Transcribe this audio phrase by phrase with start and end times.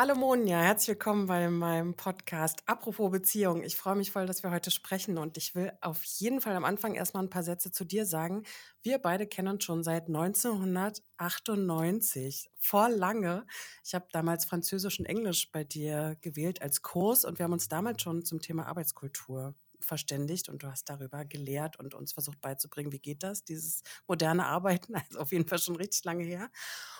[0.00, 3.64] Hallo Monja, herzlich willkommen bei meinem Podcast Apropos Beziehung.
[3.64, 6.64] Ich freue mich voll, dass wir heute sprechen und ich will auf jeden Fall am
[6.64, 8.44] Anfang erstmal ein paar Sätze zu dir sagen.
[8.80, 13.44] Wir beide kennen uns schon seit 1998, vor lange.
[13.84, 17.66] Ich habe damals Französisch und Englisch bei dir gewählt als Kurs und wir haben uns
[17.66, 19.56] damals schon zum Thema Arbeitskultur
[19.88, 24.46] verständigt und du hast darüber gelehrt und uns versucht beizubringen, wie geht das, dieses moderne
[24.46, 26.50] Arbeiten, also auf jeden Fall schon richtig lange her.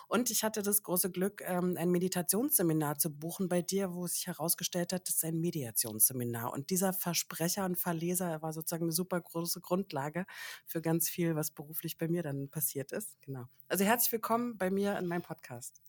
[0.09, 4.27] Und ich hatte das große Glück, ähm, ein Meditationsseminar zu buchen bei dir, wo sich
[4.27, 6.53] herausgestellt hat, das ist ein Mediationsseminar.
[6.53, 10.25] Und dieser Versprecher und Verleser war sozusagen eine super große Grundlage
[10.67, 13.21] für ganz viel, was beruflich bei mir dann passiert ist.
[13.21, 13.45] Genau.
[13.69, 15.83] Also herzlich willkommen bei mir in meinem Podcast.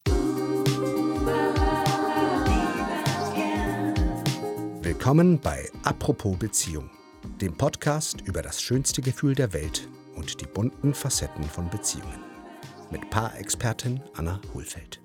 [4.90, 6.90] Willkommen bei Apropos Beziehung,
[7.40, 12.24] dem Podcast über das schönste Gefühl der Welt und die bunten Facetten von Beziehungen.
[12.90, 15.00] Mit Paarexpertin Anna Hohlfeld.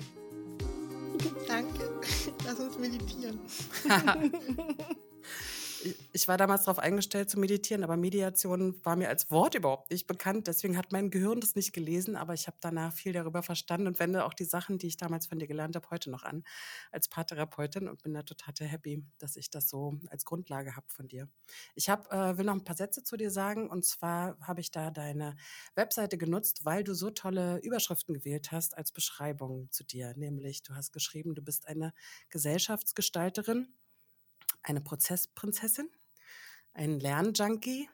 [1.46, 1.90] Danke.
[2.46, 3.38] Lass uns meditieren.
[6.12, 10.06] ich war damals darauf eingestellt zu meditieren, aber Mediation war mir als Wort überhaupt nicht
[10.06, 10.46] bekannt.
[10.46, 13.98] Deswegen hat mein Gehirn das nicht gelesen, aber ich habe danach viel darüber verstanden und
[13.98, 16.44] wende auch die Sachen, die ich damals von dir gelernt habe, heute noch an
[16.91, 21.08] als Paartherapeutin und bin da total happy, dass ich das so als Grundlage habe von
[21.08, 21.28] dir.
[21.74, 24.70] Ich hab, äh, will noch ein paar Sätze zu dir sagen und zwar habe ich
[24.70, 25.36] da deine
[25.74, 30.14] Webseite genutzt, weil du so tolle Überschriften gewählt hast als Beschreibung zu dir.
[30.16, 31.92] Nämlich, du hast geschrieben, du bist eine
[32.30, 33.69] Gesellschaftsgestalterin
[34.64, 35.88] eine Prozessprinzessin,
[36.72, 37.88] ein Lernjunkie,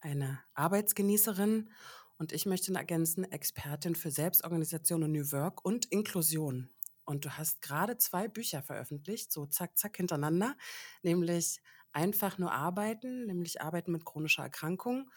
[0.00, 1.70] eine Arbeitsgenießerin
[2.18, 6.70] und ich möchte ergänzen, Expertin für Selbstorganisation und New Work und Inklusion.
[7.04, 10.56] Und du hast gerade zwei Bücher veröffentlicht, so zack, zack hintereinander,
[11.02, 11.60] nämlich
[11.92, 15.10] einfach nur arbeiten, nämlich arbeiten mit chronischer Erkrankung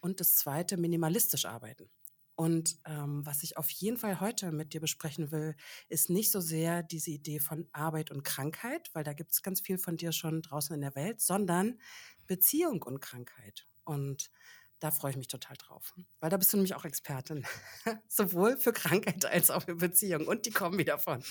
[0.00, 1.88] und das zweite minimalistisch arbeiten.
[2.36, 5.56] Und ähm, was ich auf jeden Fall heute mit dir besprechen will,
[5.88, 9.62] ist nicht so sehr diese Idee von Arbeit und Krankheit, weil da gibt es ganz
[9.62, 11.80] viel von dir schon draußen in der Welt, sondern
[12.26, 13.66] Beziehung und Krankheit.
[13.84, 14.30] Und
[14.80, 17.46] da freue ich mich total drauf, weil da bist du nämlich auch Expertin,
[18.08, 21.22] sowohl für Krankheit als auch für Beziehung und die kommen wieder von.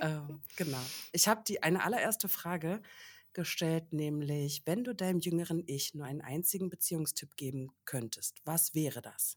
[0.00, 0.80] ähm, genau.
[1.10, 2.82] Ich habe die eine allererste Frage
[3.32, 9.02] gestellt, nämlich wenn du deinem jüngeren Ich nur einen einzigen Beziehungstipp geben könntest, was wäre
[9.02, 9.36] das?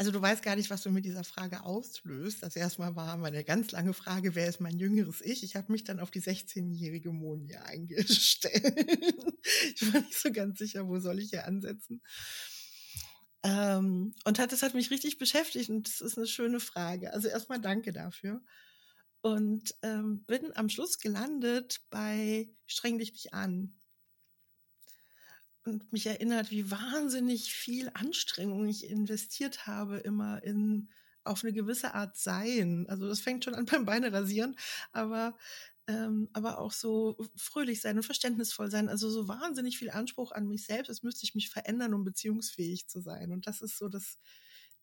[0.00, 2.42] Also du weißt gar nicht, was du mit dieser Frage auslöst.
[2.42, 5.42] Das erstmal war meine ganz lange Frage, wer ist mein jüngeres Ich?
[5.44, 8.78] Ich habe mich dann auf die 16-jährige Monia eingestellt.
[9.74, 12.00] ich war nicht so ganz sicher, wo soll ich hier ansetzen.
[13.42, 17.12] Ähm, und hat, das hat mich richtig beschäftigt und das ist eine schöne Frage.
[17.12, 18.40] Also erstmal danke dafür.
[19.20, 23.78] Und ähm, bin am Schluss gelandet bei Streng dich nicht an
[25.70, 30.88] und mich erinnert, wie wahnsinnig viel Anstrengung ich investiert habe, immer in
[31.24, 32.86] auf eine gewisse Art sein.
[32.88, 34.56] Also das fängt schon an beim Beine rasieren,
[34.92, 35.36] aber
[35.86, 38.88] ähm, aber auch so fröhlich sein und verständnisvoll sein.
[38.88, 42.86] Also so wahnsinnig viel Anspruch an mich selbst, als müsste ich mich verändern, um beziehungsfähig
[42.88, 43.32] zu sein.
[43.32, 44.18] Und das ist so das,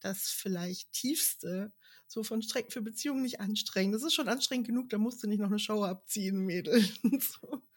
[0.02, 1.72] das vielleicht tiefste,
[2.08, 3.96] so von Strecken für Beziehungen nicht anstrengend.
[3.96, 6.84] Das ist schon anstrengend genug, da musst du nicht noch eine Show abziehen, Mädel.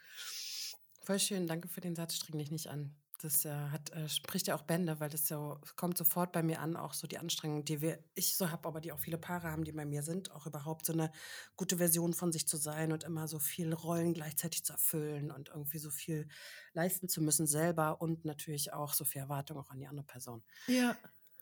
[1.10, 2.94] Voll schön, danke für den Satz, streng dich nicht an.
[3.20, 6.60] Das äh, hat, äh, spricht ja auch Bände, weil das so kommt sofort bei mir
[6.60, 9.50] an, auch so die Anstrengung, die wir, ich so habe, aber die auch viele Paare
[9.50, 11.10] haben, die bei mir sind, auch überhaupt so eine
[11.56, 15.48] gute Version von sich zu sein und immer so viele Rollen gleichzeitig zu erfüllen und
[15.48, 16.28] irgendwie so viel
[16.74, 20.44] leisten zu müssen selber und natürlich auch so viel Erwartung auch an die andere Person.
[20.68, 20.96] Ja.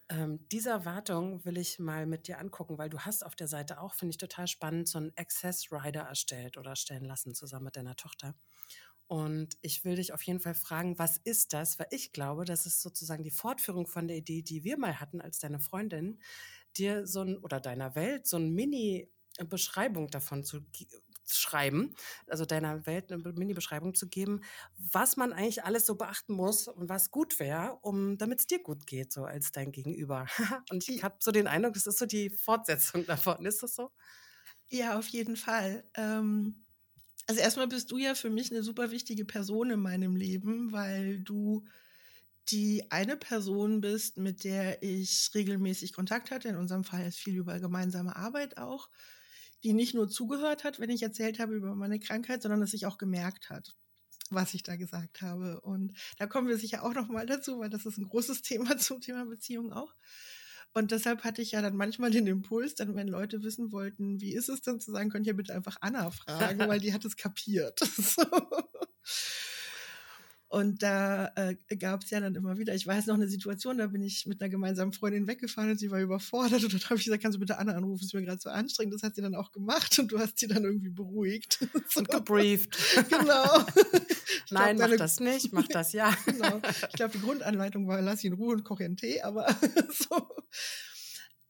[0.08, 3.82] Ähm, diese Erwartung will ich mal mit dir angucken, weil du hast auf der Seite
[3.82, 7.76] auch, finde ich total spannend, so einen Access Rider erstellt oder erstellen lassen zusammen mit
[7.76, 8.34] deiner Tochter.
[9.08, 11.78] Und ich will dich auf jeden Fall fragen, was ist das?
[11.78, 15.22] Weil ich glaube, das ist sozusagen die Fortführung von der Idee, die wir mal hatten
[15.22, 16.20] als deine Freundin,
[16.76, 20.60] dir so ein oder deiner Welt so ein Mini-Beschreibung davon zu
[21.26, 21.94] schreiben,
[22.26, 24.42] also deiner Welt eine Mini-Beschreibung zu geben,
[24.76, 28.62] was man eigentlich alles so beachten muss und was gut wäre, um damit es dir
[28.62, 30.26] gut geht, so als dein Gegenüber.
[30.70, 33.44] und ich habe so den Eindruck, das ist so die Fortsetzung davon.
[33.46, 33.90] Ist das so?
[34.68, 35.84] Ja, auf jeden Fall.
[35.94, 36.64] Ähm
[37.28, 41.20] also erstmal bist du ja für mich eine super wichtige Person in meinem Leben, weil
[41.20, 41.64] du
[42.48, 46.48] die eine Person bist, mit der ich regelmäßig Kontakt hatte.
[46.48, 48.88] In unserem Fall ist viel über gemeinsame Arbeit auch,
[49.62, 52.86] die nicht nur zugehört hat, wenn ich erzählt habe über meine Krankheit, sondern es sich
[52.86, 53.74] auch gemerkt hat,
[54.30, 55.60] was ich da gesagt habe.
[55.60, 58.78] Und da kommen wir sicher auch noch mal dazu, weil das ist ein großes Thema
[58.78, 59.94] zum Thema Beziehung auch.
[60.74, 64.34] Und deshalb hatte ich ja dann manchmal den Impuls, dann wenn Leute wissen wollten, wie
[64.34, 67.16] ist es denn zu sagen, könnt ihr bitte einfach Anna fragen, weil die hat es
[67.16, 67.80] kapiert.
[67.96, 68.22] so.
[70.50, 73.88] Und da äh, gab es ja dann immer wieder, ich weiß noch eine Situation, da
[73.88, 77.04] bin ich mit einer gemeinsamen Freundin weggefahren und sie war überfordert und dann habe ich
[77.04, 78.94] gesagt, kannst du bitte Anna anrufen, ist mir gerade so anstrengend.
[78.94, 81.58] Das hat sie dann auch gemacht und du hast sie dann irgendwie beruhigt.
[81.90, 82.00] so.
[82.00, 82.78] Und gebrieft.
[83.10, 83.66] genau.
[84.50, 86.16] Nein, glaub, mach das nicht, mach das ja.
[86.24, 86.62] genau.
[86.64, 89.54] Ich glaube, die Grundanleitung war, lass ihn in Ruhe und koch ihren Tee, aber
[89.90, 90.28] so.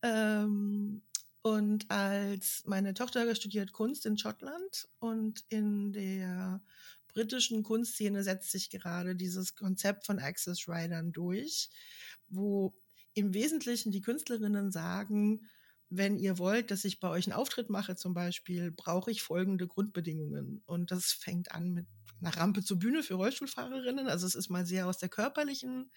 [0.03, 1.03] Ähm,
[1.43, 6.61] und als meine Tochter studiert Kunst in Schottland und in der
[7.19, 11.69] britischen Kunstszene setzt sich gerade dieses Konzept von Access Riders durch,
[12.29, 12.73] wo
[13.15, 15.49] im Wesentlichen die Künstlerinnen sagen,
[15.91, 19.67] wenn ihr wollt, dass ich bei euch einen Auftritt mache zum Beispiel, brauche ich folgende
[19.67, 20.63] Grundbedingungen.
[20.65, 21.87] Und das fängt an mit
[22.21, 24.07] einer Rampe zur Bühne für Rollstuhlfahrerinnen.
[24.07, 25.91] Also es ist mal sehr aus der körperlichen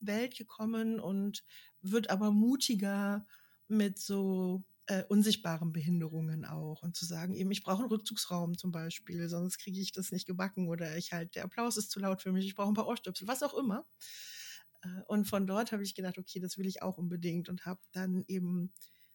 [0.00, 1.44] Welt gekommen und
[1.82, 3.26] wird aber mutiger
[3.68, 8.70] mit so äh, unsichtbaren Behinderungen auch und zu sagen, eben, ich brauche einen Rückzugsraum zum
[8.72, 12.22] Beispiel, sonst kriege ich das nicht gebacken oder ich halt, der Applaus ist zu laut
[12.22, 13.86] für mich, ich brauche ein paar Ohrstöpsel, was auch immer.
[14.82, 17.80] Äh, und von dort habe ich gedacht, okay, das will ich auch unbedingt und habe
[17.92, 18.72] dann eben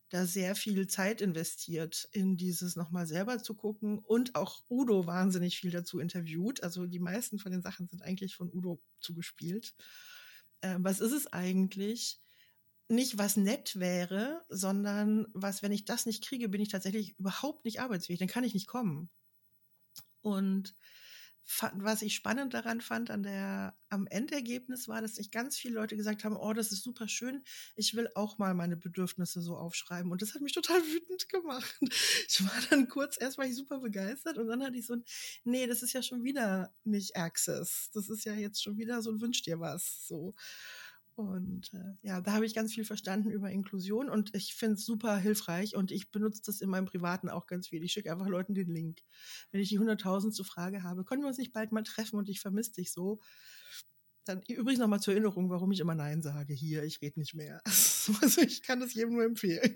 [0.09, 5.59] da sehr viel Zeit investiert, in dieses nochmal selber zu gucken und auch Udo wahnsinnig
[5.59, 6.63] viel dazu interviewt.
[6.63, 9.75] Also die meisten von den Sachen sind eigentlich von Udo zugespielt.
[10.61, 12.19] Äh, was ist es eigentlich?
[12.89, 17.65] Nicht, was nett wäre, sondern was, wenn ich das nicht kriege, bin ich tatsächlich überhaupt
[17.65, 19.09] nicht arbeitsfähig, dann kann ich nicht kommen.
[20.21, 20.75] Und
[21.73, 25.97] was ich spannend daran fand an der, am Endergebnis war, dass sich ganz viele Leute
[25.97, 27.43] gesagt haben, oh, das ist super schön,
[27.75, 30.11] ich will auch mal meine Bedürfnisse so aufschreiben.
[30.11, 31.79] Und das hat mich total wütend gemacht.
[32.27, 35.03] Ich war dann kurz, erst war ich super begeistert und dann hatte ich so ein,
[35.43, 37.89] nee, das ist ja schon wieder nicht Access.
[37.93, 40.07] Das ist ja jetzt schon wieder so ein Wünsch dir was.
[40.07, 40.35] So.
[41.19, 44.85] Und äh, ja, da habe ich ganz viel verstanden über Inklusion und ich finde es
[44.85, 47.83] super hilfreich und ich benutze das in meinem Privaten auch ganz viel.
[47.83, 49.01] Ich schicke einfach Leuten den Link.
[49.51, 52.29] Wenn ich die 100.000 zur Frage habe, können wir uns nicht bald mal treffen und
[52.29, 53.19] ich vermisse dich so,
[54.23, 56.53] dann übrigens nochmal zur Erinnerung, warum ich immer Nein sage.
[56.53, 57.61] Hier, ich rede nicht mehr.
[58.21, 59.75] Also ich kann das jedem nur empfehlen.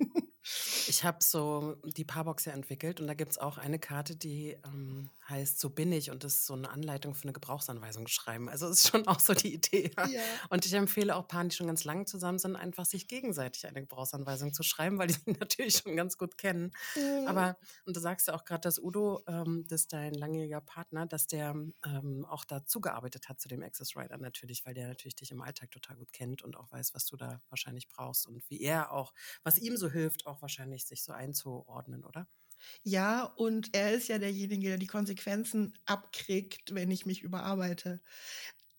[0.88, 4.58] Ich habe so die Paarbox ja entwickelt und da gibt es auch eine Karte, die
[4.66, 8.50] ähm, heißt So bin ich und das ist so eine Anleitung für eine Gebrauchsanweisung schreiben.
[8.50, 9.92] Also ist schon auch so die Idee.
[9.98, 10.08] Ja?
[10.08, 10.22] Ja.
[10.50, 13.82] Und ich empfehle auch Paaren, die schon ganz lange zusammen sind, einfach sich gegenseitig eine
[13.82, 16.72] Gebrauchsanweisung zu schreiben, weil die sich natürlich schon ganz gut kennen.
[16.96, 17.28] Mhm.
[17.28, 21.06] Aber, und du sagst ja auch gerade, dass Udo, ähm, das ist dein langjähriger Partner,
[21.06, 21.56] dass der
[21.86, 25.42] ähm, auch dazu gearbeitet hat zu dem Access Rider natürlich, weil der natürlich dich im
[25.42, 28.92] Alltag total gut kennt und auch weiß, was du da wahrscheinlich brauchst und wie er
[28.92, 29.14] auch,
[29.44, 32.28] was ihm so hilft, auch wahrscheinlich sich so einzuordnen, oder?
[32.84, 38.02] Ja, und er ist ja derjenige, der die Konsequenzen abkriegt, wenn ich mich überarbeite.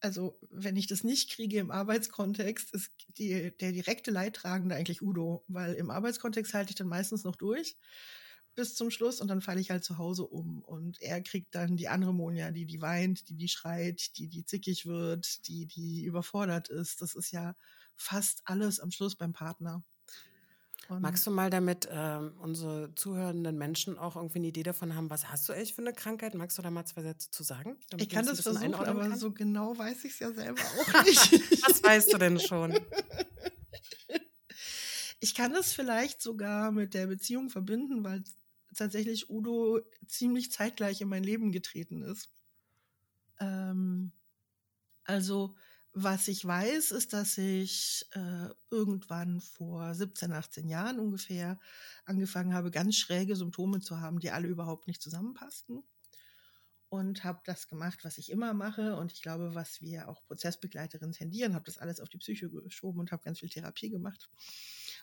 [0.00, 5.44] Also, wenn ich das nicht kriege im Arbeitskontext, ist die, der direkte Leidtragende eigentlich Udo,
[5.48, 7.76] weil im Arbeitskontext halte ich dann meistens noch durch
[8.56, 11.76] bis zum Schluss und dann falle ich halt zu Hause um und er kriegt dann
[11.76, 16.04] die andere Monja, die die weint, die die schreit, die die zickig wird, die die
[16.04, 17.02] überfordert ist.
[17.02, 17.56] Das ist ja
[17.96, 19.82] fast alles am Schluss beim Partner.
[20.88, 25.08] Und Magst du mal damit ähm, unsere zuhörenden Menschen auch irgendwie eine Idee davon haben,
[25.10, 26.34] was hast du echt für eine Krankheit?
[26.34, 27.76] Magst du da mal zwei Sätze zu sagen?
[27.96, 29.18] Ich kann das versuchen, aber kann?
[29.18, 31.32] so genau weiß ich es ja selber auch nicht.
[31.66, 32.78] was weißt du denn schon?
[35.20, 38.22] Ich kann das vielleicht sogar mit der Beziehung verbinden, weil
[38.76, 42.28] tatsächlich Udo ziemlich zeitgleich in mein Leben getreten ist.
[43.40, 44.12] Ähm,
[45.04, 45.56] also
[45.94, 51.58] was ich weiß, ist, dass ich äh, irgendwann vor 17, 18 Jahren ungefähr
[52.04, 55.84] angefangen habe, ganz schräge Symptome zu haben, die alle überhaupt nicht zusammenpassten.
[56.88, 58.96] Und habe das gemacht, was ich immer mache.
[58.96, 63.00] Und ich glaube, was wir auch Prozessbegleiterinnen tendieren, habe das alles auf die Psyche geschoben
[63.00, 64.28] und habe ganz viel Therapie gemacht.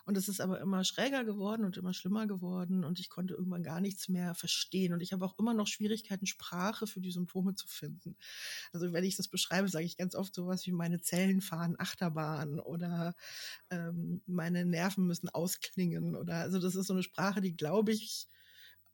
[0.06, 3.64] Und es ist aber immer schräger geworden und immer schlimmer geworden und ich konnte irgendwann
[3.64, 4.94] gar nichts mehr verstehen.
[4.94, 8.18] Und ich habe auch immer noch Schwierigkeiten, Sprache für die Symptome zu finden.
[8.74, 12.60] Also wenn ich das beschreibe, sage ich ganz oft sowas wie meine Zellen fahren Achterbahn
[12.60, 13.16] oder
[13.70, 18.28] ähm, meine Nerven müssen ausklingen oder also das ist so eine Sprache, die glaube ich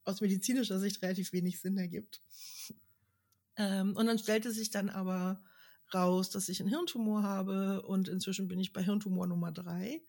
[0.04, 2.22] aus medizinischer Sicht relativ wenig Sinn ergibt.
[3.58, 5.42] Ähm, und dann stellte sich dann aber
[5.94, 10.02] raus, dass ich einen Hirntumor habe und inzwischen bin ich bei Hirntumor Nummer drei.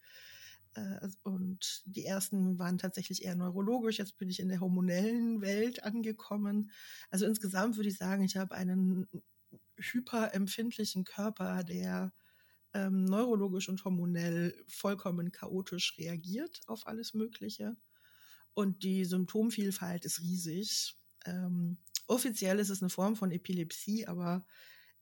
[0.78, 3.98] Äh, und die ersten waren tatsächlich eher neurologisch.
[3.98, 6.70] Jetzt bin ich in der hormonellen Welt angekommen.
[7.10, 9.08] Also insgesamt würde ich sagen, ich habe einen
[9.76, 12.12] hyperempfindlichen Körper, der
[12.74, 17.76] ähm, neurologisch und hormonell vollkommen chaotisch reagiert auf alles Mögliche.
[18.54, 20.96] Und die Symptomvielfalt ist riesig.
[21.24, 24.44] Ähm, offiziell ist es eine Form von Epilepsie, aber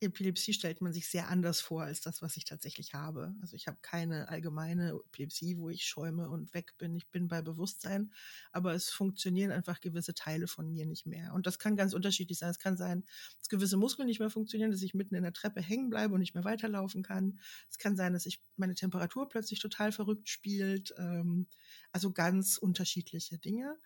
[0.01, 3.35] Epilepsie stellt man sich sehr anders vor als das, was ich tatsächlich habe.
[3.41, 6.95] Also ich habe keine allgemeine Epilepsie, wo ich schäume und weg bin.
[6.95, 8.13] Ich bin bei Bewusstsein,
[8.53, 11.33] aber es funktionieren einfach gewisse Teile von mir nicht mehr.
[11.33, 12.51] Und das kann ganz unterschiedlich sein.
[12.51, 13.05] Es kann sein,
[13.39, 16.21] dass gewisse Muskeln nicht mehr funktionieren, dass ich mitten in der Treppe hängen bleibe und
[16.21, 17.39] nicht mehr weiterlaufen kann.
[17.71, 20.95] Es kann sein, dass ich meine Temperatur plötzlich total verrückt spielt.
[20.99, 21.47] Ähm,
[21.91, 23.79] also ganz unterschiedliche Dinge.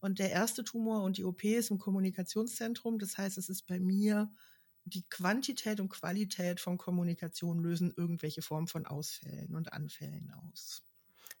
[0.00, 2.98] Und der erste Tumor und die OP ist im Kommunikationszentrum.
[2.98, 4.30] Das heißt, es ist bei mir
[4.86, 10.85] die Quantität und Qualität von Kommunikation lösen irgendwelche Formen von Ausfällen und Anfällen aus.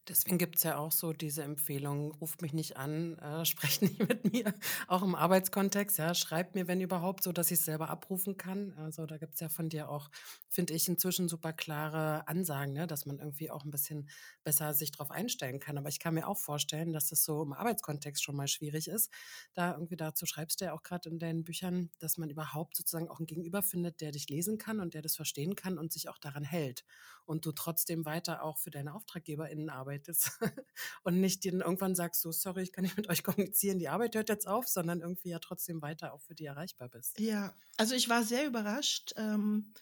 [0.08, 3.98] Deswegen gibt es ja auch so diese Empfehlung, ruft mich nicht an, äh, sprecht nicht
[3.98, 4.54] mit mir,
[4.86, 8.72] auch im Arbeitskontext, ja, schreibt mir, wenn überhaupt, so dass ich es selber abrufen kann.
[8.78, 10.08] Also da gibt es ja von dir auch,
[10.48, 14.08] finde ich, inzwischen super klare Ansagen, ne, dass man irgendwie auch ein bisschen
[14.44, 15.76] besser sich darauf einstellen kann.
[15.76, 19.10] Aber ich kann mir auch vorstellen, dass das so im Arbeitskontext schon mal schwierig ist.
[19.54, 23.08] Da irgendwie dazu schreibst du ja auch gerade in deinen Büchern, dass man überhaupt sozusagen
[23.08, 26.08] auch einen Gegenüber findet, der dich lesen kann und der das verstehen kann und sich
[26.08, 26.84] auch daran hält.
[27.24, 30.30] Und du trotzdem weiter auch für deine AuftraggeberInnen arbeitest arbeitest
[31.02, 34.14] und nicht dir irgendwann sagst du, sorry, ich kann nicht mit euch kommunizieren, die Arbeit
[34.14, 37.18] hört jetzt auf, sondern irgendwie ja trotzdem weiter auch für die erreichbar bist.
[37.18, 39.72] Ja, also ich war sehr überrascht, ähm,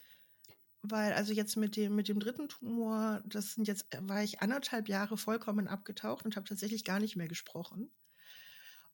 [0.83, 4.89] weil also jetzt mit dem, mit dem dritten Tumor, das sind jetzt, war ich anderthalb
[4.89, 7.91] Jahre vollkommen abgetaucht und habe tatsächlich gar nicht mehr gesprochen.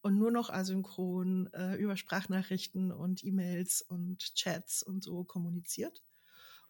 [0.03, 6.03] Und nur noch asynchron äh, über Sprachnachrichten und E-Mails und Chats und so kommuniziert.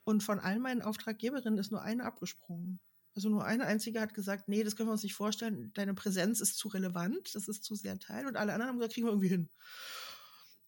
[0.02, 2.80] Und von all meinen Auftraggeberinnen ist nur eine abgesprungen.
[3.14, 6.40] Also nur eine einzige hat gesagt, nee, das können wir uns nicht vorstellen, deine Präsenz
[6.40, 8.26] ist zu relevant, das ist zu sehr Teil.
[8.26, 9.48] Und alle anderen haben gesagt, kriegen wir irgendwie hin.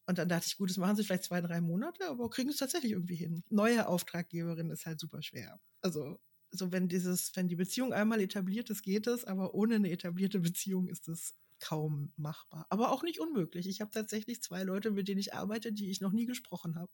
[0.06, 2.56] Und dann dachte ich, gut, das machen sie vielleicht zwei, drei Monate, aber kriegen es
[2.56, 3.44] tatsächlich irgendwie hin.
[3.50, 5.60] Neue Auftraggeberin ist halt super schwer.
[5.80, 6.18] Also,
[6.50, 10.40] so wenn dieses, wenn die Beziehung einmal etabliert ist, geht es, aber ohne eine etablierte
[10.40, 12.66] Beziehung ist es kaum machbar.
[12.68, 13.68] Aber auch nicht unmöglich.
[13.68, 16.90] Ich habe tatsächlich zwei Leute, mit denen ich arbeite, die ich noch nie gesprochen habe.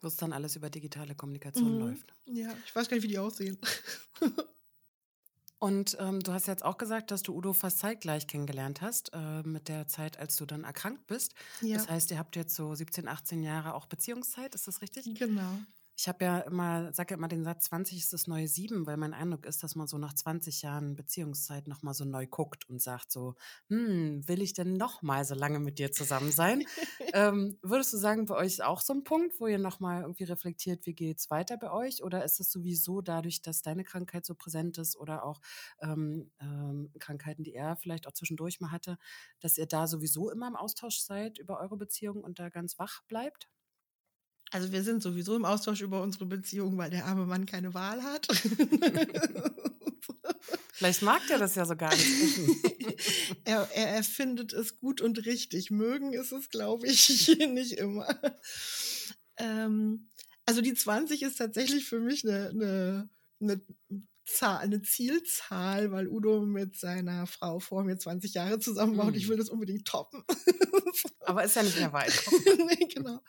[0.00, 1.80] Wo es dann alles über digitale Kommunikation mhm.
[1.80, 2.14] läuft.
[2.26, 3.58] Ja, ich weiß gar nicht, wie die aussehen.
[5.58, 9.42] Und ähm, du hast jetzt auch gesagt, dass du Udo fast zeitgleich kennengelernt hast, äh,
[9.42, 11.34] mit der Zeit, als du dann erkrankt bist.
[11.62, 11.78] Ja.
[11.78, 15.14] Das heißt, ihr habt jetzt so 17, 18 Jahre auch Beziehungszeit, ist das richtig?
[15.18, 15.58] Genau.
[15.98, 18.98] Ich habe ja immer, sage ja immer den Satz, 20 ist das neue 7, weil
[18.98, 22.82] mein Eindruck ist, dass man so nach 20 Jahren Beziehungszeit nochmal so neu guckt und
[22.82, 23.34] sagt so,
[23.70, 26.64] hm, will ich denn nochmal so lange mit dir zusammen sein?
[27.14, 30.24] ähm, würdest du sagen, bei euch ist auch so ein Punkt, wo ihr nochmal irgendwie
[30.24, 32.02] reflektiert, wie geht es weiter bei euch?
[32.04, 35.40] Oder ist es sowieso dadurch, dass deine Krankheit so präsent ist oder auch
[35.80, 38.98] ähm, ähm, Krankheiten, die er vielleicht auch zwischendurch mal hatte,
[39.40, 43.02] dass ihr da sowieso immer im Austausch seid über eure Beziehung und da ganz wach
[43.08, 43.48] bleibt?
[44.50, 48.02] Also wir sind sowieso im Austausch über unsere Beziehung, weil der arme Mann keine Wahl
[48.02, 48.28] hat.
[50.76, 52.06] Vielleicht mag der das ja so gar nicht.
[53.44, 55.70] er, er, er findet es gut und richtig.
[55.70, 58.06] Mögen ist es, glaube ich, nicht immer.
[59.38, 60.10] Ähm,
[60.44, 63.08] also die 20 ist tatsächlich für mich eine, eine,
[63.40, 63.60] eine,
[64.26, 69.08] Zahl, eine Zielzahl, weil Udo mit seiner Frau vor mir 20 Jahre zusammen war mm.
[69.08, 70.24] und ich will das unbedingt toppen.
[71.20, 72.12] Aber ist ja nicht mehr weit.
[72.44, 73.20] nee, genau.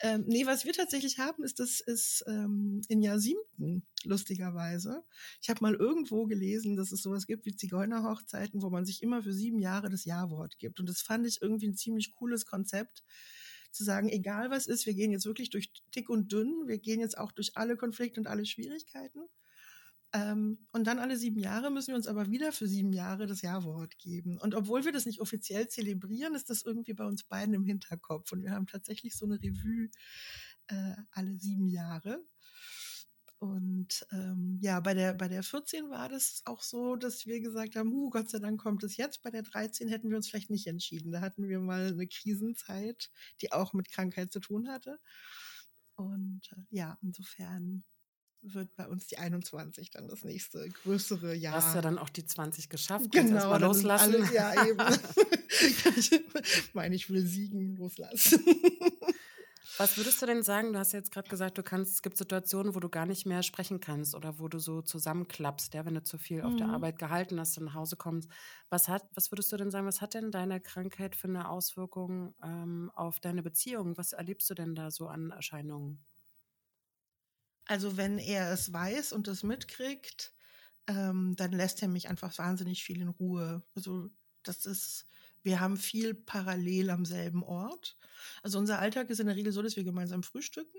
[0.00, 5.02] Ähm, nee, was wir tatsächlich haben, ist, das ist ähm, in Jahr siebten, lustigerweise.
[5.42, 9.22] Ich habe mal irgendwo gelesen, dass es sowas gibt wie Zigeunerhochzeiten, wo man sich immer
[9.22, 10.78] für sieben Jahre das Ja-Wort gibt.
[10.78, 13.02] Und das fand ich irgendwie ein ziemlich cooles Konzept,
[13.70, 17.00] zu sagen, egal was ist, wir gehen jetzt wirklich durch dick und dünn, wir gehen
[17.00, 19.20] jetzt auch durch alle Konflikte und alle Schwierigkeiten.
[20.14, 23.42] Ähm, und dann alle sieben Jahre müssen wir uns aber wieder für sieben Jahre das
[23.42, 24.38] Ja-Wort geben.
[24.38, 28.32] Und obwohl wir das nicht offiziell zelebrieren, ist das irgendwie bei uns beiden im Hinterkopf.
[28.32, 29.90] Und wir haben tatsächlich so eine Revue
[30.68, 32.24] äh, alle sieben Jahre.
[33.40, 37.76] Und ähm, ja, bei der, bei der 14 war das auch so, dass wir gesagt
[37.76, 39.22] haben, uh, Gott sei Dank kommt es jetzt.
[39.22, 41.12] Bei der 13 hätten wir uns vielleicht nicht entschieden.
[41.12, 43.10] Da hatten wir mal eine Krisenzeit,
[43.40, 44.98] die auch mit Krankheit zu tun hatte.
[45.94, 47.84] Und äh, ja, insofern
[48.42, 51.54] wird bei uns die 21 dann das nächste größere Jahr.
[51.54, 53.10] Hast ja dann auch die 20 geschafft.
[53.10, 54.14] Genau, mal loslassen.
[54.14, 54.80] Alle, ja, eben.
[55.96, 58.44] ich meine, ich will siegen, loslassen.
[59.78, 60.72] Was würdest du denn sagen?
[60.72, 63.44] Du hast jetzt gerade gesagt, du kannst, es gibt Situationen, wo du gar nicht mehr
[63.44, 66.46] sprechen kannst oder wo du so zusammenklappst, ja, wenn du zu viel mhm.
[66.46, 66.74] auf der mhm.
[66.74, 68.28] Arbeit gehalten hast und nach Hause kommst.
[68.70, 72.34] Was hat, was würdest du denn sagen, was hat denn deine Krankheit für eine Auswirkung
[72.42, 73.96] ähm, auf deine Beziehung?
[73.96, 76.04] Was erlebst du denn da so an Erscheinungen?
[77.68, 80.32] Also wenn er es weiß und es mitkriegt,
[80.86, 83.62] ähm, dann lässt er mich einfach wahnsinnig viel in Ruhe.
[83.76, 84.10] Also
[84.42, 85.06] das ist,
[85.42, 87.98] wir haben viel parallel am selben Ort.
[88.42, 90.78] Also unser Alltag ist in der Regel so, dass wir gemeinsam frühstücken.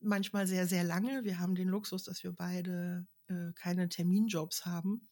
[0.00, 1.24] Manchmal sehr, sehr lange.
[1.24, 5.06] Wir haben den Luxus, dass wir beide äh, keine Terminjobs haben.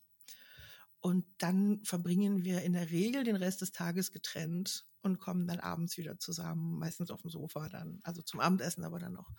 [1.01, 5.61] Und dann verbringen wir in der Regel den Rest des Tages getrennt und kommen dann
[5.61, 9.31] abends wieder zusammen, meistens auf dem Sofa dann, also zum Abendessen aber dann noch.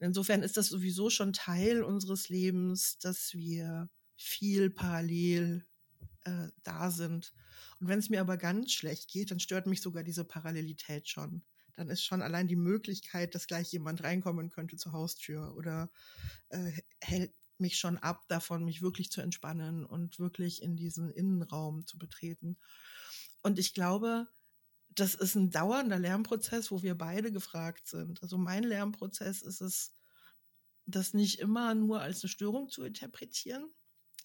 [0.00, 5.66] Insofern ist das sowieso schon Teil unseres Lebens, dass wir viel parallel
[6.24, 7.32] äh, da sind.
[7.78, 11.42] Und wenn es mir aber ganz schlecht geht, dann stört mich sogar diese Parallelität schon.
[11.76, 15.90] Dann ist schon allein die Möglichkeit, dass gleich jemand reinkommen könnte zur Haustür oder
[16.48, 21.86] äh, hält mich schon ab davon, mich wirklich zu entspannen und wirklich in diesen Innenraum
[21.86, 22.56] zu betreten.
[23.42, 24.28] Und ich glaube,
[24.90, 28.22] das ist ein dauernder Lernprozess, wo wir beide gefragt sind.
[28.22, 29.94] Also mein Lernprozess ist es,
[30.86, 33.70] das nicht immer nur als eine Störung zu interpretieren.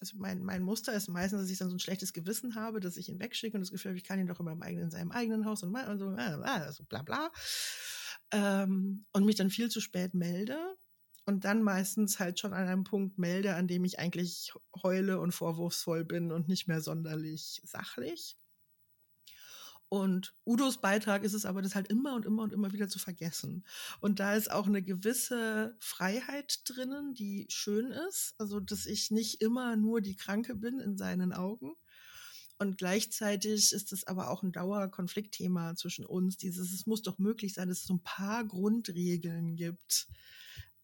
[0.00, 2.96] Also mein, mein Muster ist meistens, dass ich dann so ein schlechtes Gewissen habe, dass
[2.96, 4.90] ich ihn wegschicke und das Gefühl habe, ich kann ihn doch in, meinem eigenen, in
[4.90, 7.30] seinem eigenen Haus und, und so, also bla bla.
[8.32, 10.58] Ähm, und mich dann viel zu spät melde
[11.24, 15.32] und dann meistens halt schon an einem Punkt melde, an dem ich eigentlich heule und
[15.32, 18.36] vorwurfsvoll bin und nicht mehr sonderlich sachlich.
[19.88, 22.98] Und Udos Beitrag ist es aber, das halt immer und immer und immer wieder zu
[22.98, 23.64] vergessen.
[24.00, 28.34] Und da ist auch eine gewisse Freiheit drinnen, die schön ist.
[28.38, 31.74] Also, dass ich nicht immer nur die Kranke bin in seinen Augen.
[32.58, 36.36] Und gleichzeitig ist es aber auch ein Dauerkonfliktthema zwischen uns.
[36.36, 40.08] Dieses, es muss doch möglich sein, dass es so ein paar Grundregeln gibt,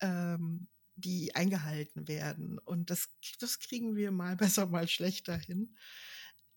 [0.01, 2.59] ähm, die eingehalten werden.
[2.59, 3.09] Und das,
[3.41, 5.75] das kriegen wir mal besser, mal schlechter hin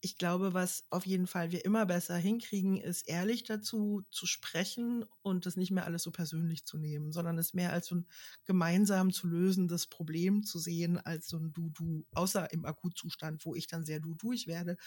[0.06, 5.04] ich glaube, was auf jeden Fall wir immer besser hinkriegen, ist ehrlich dazu zu sprechen
[5.24, 8.08] und das nicht mehr alles so persönlich zu nehmen, sondern es mehr als so ein
[8.46, 13.66] gemeinsam zu lösendes Problem zu sehen, als so ein Du-Du, außer im Akutzustand, wo ich
[13.66, 14.78] dann sehr Du-Duig werde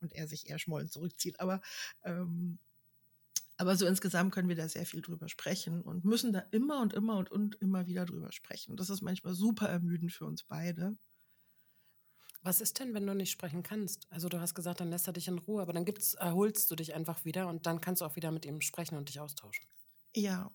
[0.00, 1.38] und er sich eher schmollen zurückzieht.
[1.38, 1.60] Aber,
[2.02, 2.58] ähm,
[3.58, 6.94] aber so insgesamt können wir da sehr viel drüber sprechen und müssen da immer und
[6.94, 8.78] immer und, und immer wieder drüber sprechen.
[8.78, 10.96] Das ist manchmal super ermüdend für uns beide.
[12.44, 14.06] Was ist denn, wenn du nicht sprechen kannst?
[14.10, 16.74] Also du hast gesagt, dann lässt er dich in Ruhe, aber dann gibt's, erholst du
[16.74, 19.64] dich einfach wieder und dann kannst du auch wieder mit ihm sprechen und dich austauschen.
[20.14, 20.50] Ja.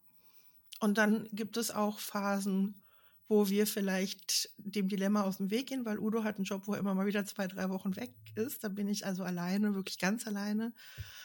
[0.80, 2.84] Und dann gibt es auch Phasen,
[3.30, 6.74] wo wir vielleicht dem Dilemma aus dem Weg gehen, weil Udo hat einen Job, wo
[6.74, 8.64] er immer mal wieder zwei, drei Wochen weg ist.
[8.64, 10.74] Da bin ich also alleine, wirklich ganz alleine.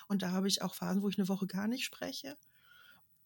[0.08, 2.36] Und da habe ich auch Phasen, wo ich eine Woche gar nicht spreche.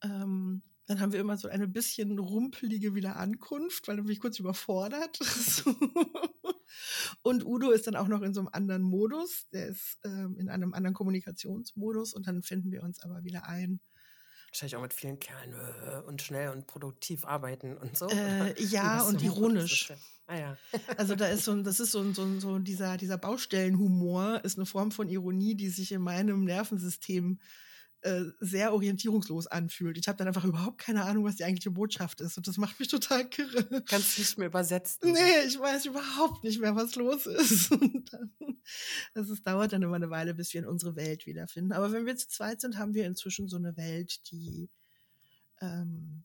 [0.03, 4.39] Ähm, dann haben wir immer so eine bisschen rumpelige Wiederankunft, weil dann bin ich kurz
[4.39, 5.19] überfordert.
[7.23, 9.49] und Udo ist dann auch noch in so einem anderen Modus.
[9.53, 13.81] Der ist ähm, in einem anderen Kommunikationsmodus und dann finden wir uns aber wieder ein.
[14.51, 18.07] Wahrscheinlich auch mit vielen Kerlen äh, und schnell und produktiv arbeiten und so.
[18.07, 19.93] Äh, ja, und ironisch.
[20.29, 20.57] Ah, ja.
[20.97, 24.45] also da ist so ein, das ist so ein, so, ein, so dieser, dieser Baustellenhumor
[24.45, 27.45] ist eine Form von Ironie, die sich in meinem Nervensystem äh,
[28.41, 29.99] sehr orientierungslos anfühlt.
[29.99, 32.37] Ich habe dann einfach überhaupt keine Ahnung, was die eigentliche Botschaft ist.
[32.37, 33.83] Und das macht mich total kirre.
[33.87, 35.13] Kannst nicht mehr übersetzen.
[35.13, 37.71] Nee, ich weiß überhaupt nicht mehr, was los ist.
[37.71, 38.33] Und dann,
[39.15, 41.73] also es dauert dann immer eine Weile, bis wir in unsere Welt wiederfinden.
[41.73, 44.71] Aber wenn wir zu zweit sind, haben wir inzwischen so eine Welt, die,
[45.61, 46.25] ähm,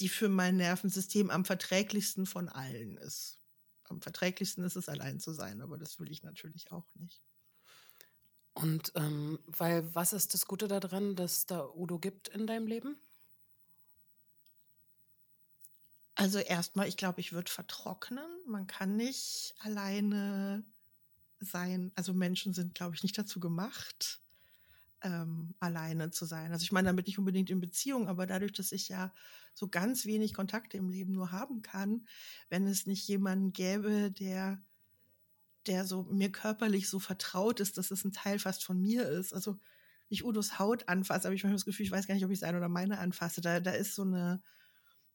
[0.00, 3.38] die für mein Nervensystem am verträglichsten von allen ist.
[3.84, 7.22] Am verträglichsten ist es, allein zu sein, aber das will ich natürlich auch nicht.
[8.54, 12.96] Und ähm, weil, was ist das Gute daran, dass da Udo gibt in deinem Leben?
[16.14, 18.26] Also erstmal, ich glaube, ich würde vertrocknen.
[18.46, 20.64] Man kann nicht alleine
[21.40, 21.92] sein.
[21.94, 24.20] Also Menschen sind, glaube ich, nicht dazu gemacht,
[25.02, 26.52] ähm, alleine zu sein.
[26.52, 29.12] Also ich meine damit nicht unbedingt in Beziehung, aber dadurch, dass ich ja
[29.54, 32.06] so ganz wenig Kontakte im Leben nur haben kann,
[32.48, 34.60] wenn es nicht jemanden gäbe, der
[35.66, 39.32] der so mir körperlich so vertraut ist, dass es ein Teil fast von mir ist.
[39.32, 39.58] Also
[40.08, 42.40] ich Udos Haut anfasse, aber ich habe das Gefühl, ich weiß gar nicht, ob ich
[42.40, 43.40] seine oder meine anfasse.
[43.40, 44.42] Da, da ist so eine,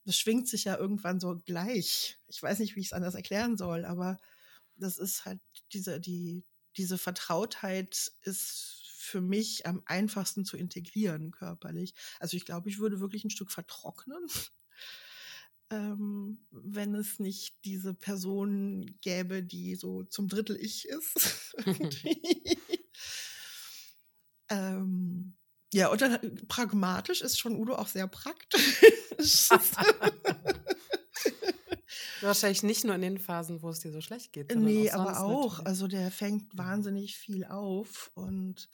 [0.06, 2.20] das schwingt sich ja irgendwann so gleich.
[2.28, 4.18] Ich weiß nicht, wie ich es anders erklären soll, aber
[4.76, 5.40] das ist halt
[5.74, 6.46] diese, die,
[6.78, 11.94] diese Vertrautheit ist für mich am einfachsten zu integrieren körperlich.
[12.20, 14.28] Also ich glaube, ich würde wirklich ein Stück vertrocknen
[15.70, 21.56] ähm, wenn es nicht diese Person gäbe, die so zum Drittel ich ist.
[24.50, 25.38] ähm,
[25.74, 28.82] ja, und dann äh, pragmatisch ist schon Udo auch sehr praktisch.
[32.22, 34.54] Wahrscheinlich nicht nur in den Phasen, wo es dir so schlecht geht.
[34.56, 35.58] Nee, aber auch.
[35.58, 35.68] Natürlich.
[35.68, 38.70] Also der fängt wahnsinnig viel auf und,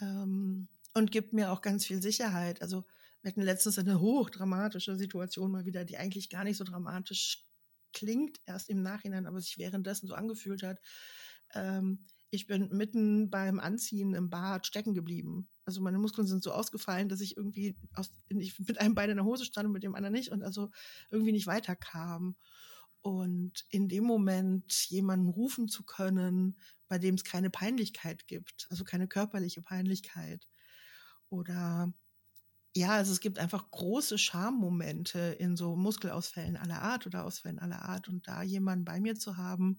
[0.00, 2.62] ähm, und gibt mir auch ganz viel Sicherheit.
[2.62, 2.84] Also
[3.26, 7.44] wir hatten letztens eine hochdramatische Situation mal wieder, die eigentlich gar nicht so dramatisch
[7.92, 10.78] klingt, erst im Nachhinein, aber sich währenddessen so angefühlt hat.
[11.52, 15.48] Ähm, ich bin mitten beim Anziehen im Bad stecken geblieben.
[15.64, 19.16] Also meine Muskeln sind so ausgefallen, dass ich irgendwie aus, ich mit einem Bein in
[19.16, 20.70] der Hose stand und mit dem anderen nicht und also
[21.10, 22.36] irgendwie nicht weiterkam.
[23.02, 28.84] Und in dem Moment jemanden rufen zu können, bei dem es keine Peinlichkeit gibt, also
[28.84, 30.46] keine körperliche Peinlichkeit.
[31.28, 31.92] Oder
[32.76, 37.82] ja, also es gibt einfach große Schammomente in so Muskelausfällen aller Art oder Ausfällen aller
[37.82, 38.08] Art.
[38.08, 39.78] Und da jemanden bei mir zu haben,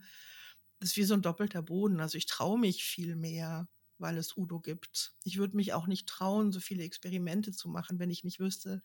[0.79, 1.99] das ist wie so ein doppelter Boden.
[2.01, 5.13] Also ich traue mich viel mehr, weil es Udo gibt.
[5.23, 8.81] Ich würde mich auch nicht trauen, so viele Experimente zu machen, wenn ich nicht wüsste,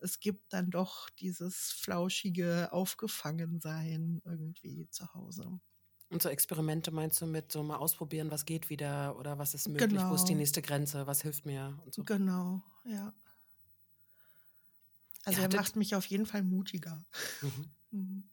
[0.00, 5.60] es gibt dann doch dieses flauschige Aufgefangensein irgendwie zu Hause.
[6.08, 9.68] Und so Experimente meinst du mit so mal ausprobieren, was geht wieder oder was ist
[9.68, 10.08] möglich, Genau.
[10.08, 12.06] wo ist die nächste Grenze, was hilft mir und so.
[12.06, 13.12] Genau, ja.
[15.26, 17.04] Also er hattet- macht mich auf jeden Fall mutiger.
[17.40, 17.74] Mhm.
[17.92, 18.30] Mhm.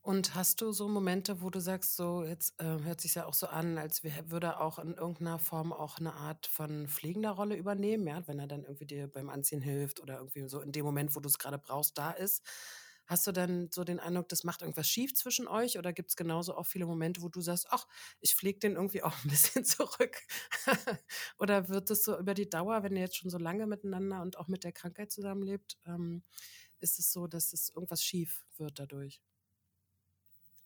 [0.00, 3.34] Und hast du so Momente, wo du sagst, so jetzt äh, hört sich ja auch
[3.34, 7.30] so an, als wär- würde er auch in irgendeiner Form auch eine Art von pflegender
[7.32, 10.72] Rolle übernehmen, ja, wenn er dann irgendwie dir beim Anziehen hilft oder irgendwie so in
[10.72, 12.42] dem Moment, wo du es gerade brauchst, da ist.
[13.08, 16.16] Hast du dann so den Eindruck, das macht irgendwas schief zwischen euch oder gibt es
[16.16, 17.86] genauso auch viele Momente, wo du sagst, ach,
[18.20, 20.18] ich pflege den irgendwie auch ein bisschen zurück?
[21.38, 24.38] oder wird es so über die Dauer, wenn ihr jetzt schon so lange miteinander und
[24.38, 26.22] auch mit der Krankheit zusammenlebt, ähm,
[26.80, 29.20] ist es so, dass es irgendwas schief wird dadurch?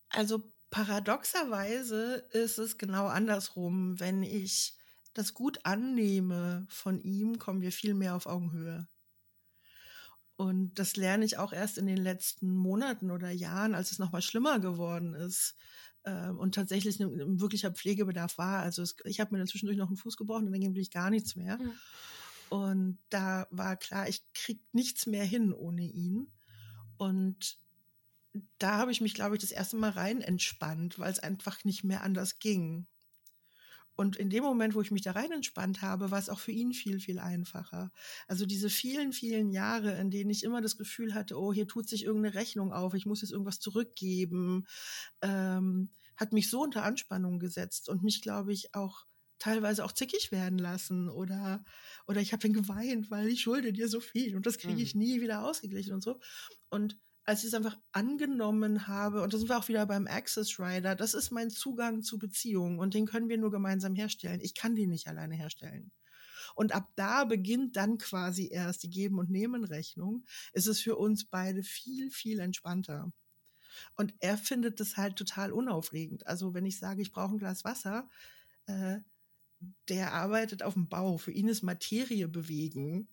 [0.09, 3.99] Also paradoxerweise ist es genau andersrum.
[3.99, 4.77] Wenn ich
[5.13, 8.87] das gut annehme von ihm, kommen wir viel mehr auf Augenhöhe.
[10.35, 14.21] Und das lerne ich auch erst in den letzten Monaten oder Jahren, als es nochmal
[14.21, 15.55] schlimmer geworden ist
[16.05, 18.61] ähm, und tatsächlich ein, ein wirklicher Pflegebedarf war.
[18.61, 20.91] Also es, ich habe mir dann zwischendurch noch einen Fuß gebrochen und dann ging wirklich
[20.91, 21.57] gar nichts mehr.
[21.57, 21.71] Mhm.
[22.49, 26.31] Und da war klar, ich krieg nichts mehr hin ohne ihn.
[26.97, 27.57] Und
[28.57, 31.83] da habe ich mich, glaube ich, das erste Mal rein entspannt, weil es einfach nicht
[31.83, 32.87] mehr anders ging.
[33.95, 36.51] Und in dem Moment, wo ich mich da rein entspannt habe, war es auch für
[36.51, 37.91] ihn viel, viel einfacher.
[38.27, 41.87] Also diese vielen, vielen Jahre, in denen ich immer das Gefühl hatte, oh, hier tut
[41.87, 44.65] sich irgendeine Rechnung auf, ich muss jetzt irgendwas zurückgeben,
[45.21, 49.05] ähm, hat mich so unter Anspannung gesetzt und mich, glaube ich, auch
[49.39, 51.63] teilweise auch zickig werden lassen oder,
[52.07, 54.93] oder ich habe dann geweint, weil ich schulde dir so viel und das kriege ich
[54.93, 54.95] Mhm.
[54.95, 56.19] nie wieder ausgeglichen und so.
[56.69, 60.59] Und als ich es einfach angenommen habe, und da sind wir auch wieder beim Access
[60.59, 64.41] Rider, das ist mein Zugang zu Beziehungen und den können wir nur gemeinsam herstellen.
[64.41, 65.91] Ich kann den nicht alleine herstellen.
[66.55, 70.25] Und ab da beginnt dann quasi erst die Geben- und Nehmen-Rechnung.
[70.51, 73.11] Es ist für uns beide viel, viel entspannter.
[73.95, 76.27] Und er findet das halt total unaufregend.
[76.27, 78.07] Also wenn ich sage, ich brauche ein Glas Wasser,
[78.67, 78.99] äh,
[79.89, 81.17] der arbeitet auf dem Bau.
[81.17, 83.07] Für ihn ist Materie bewegen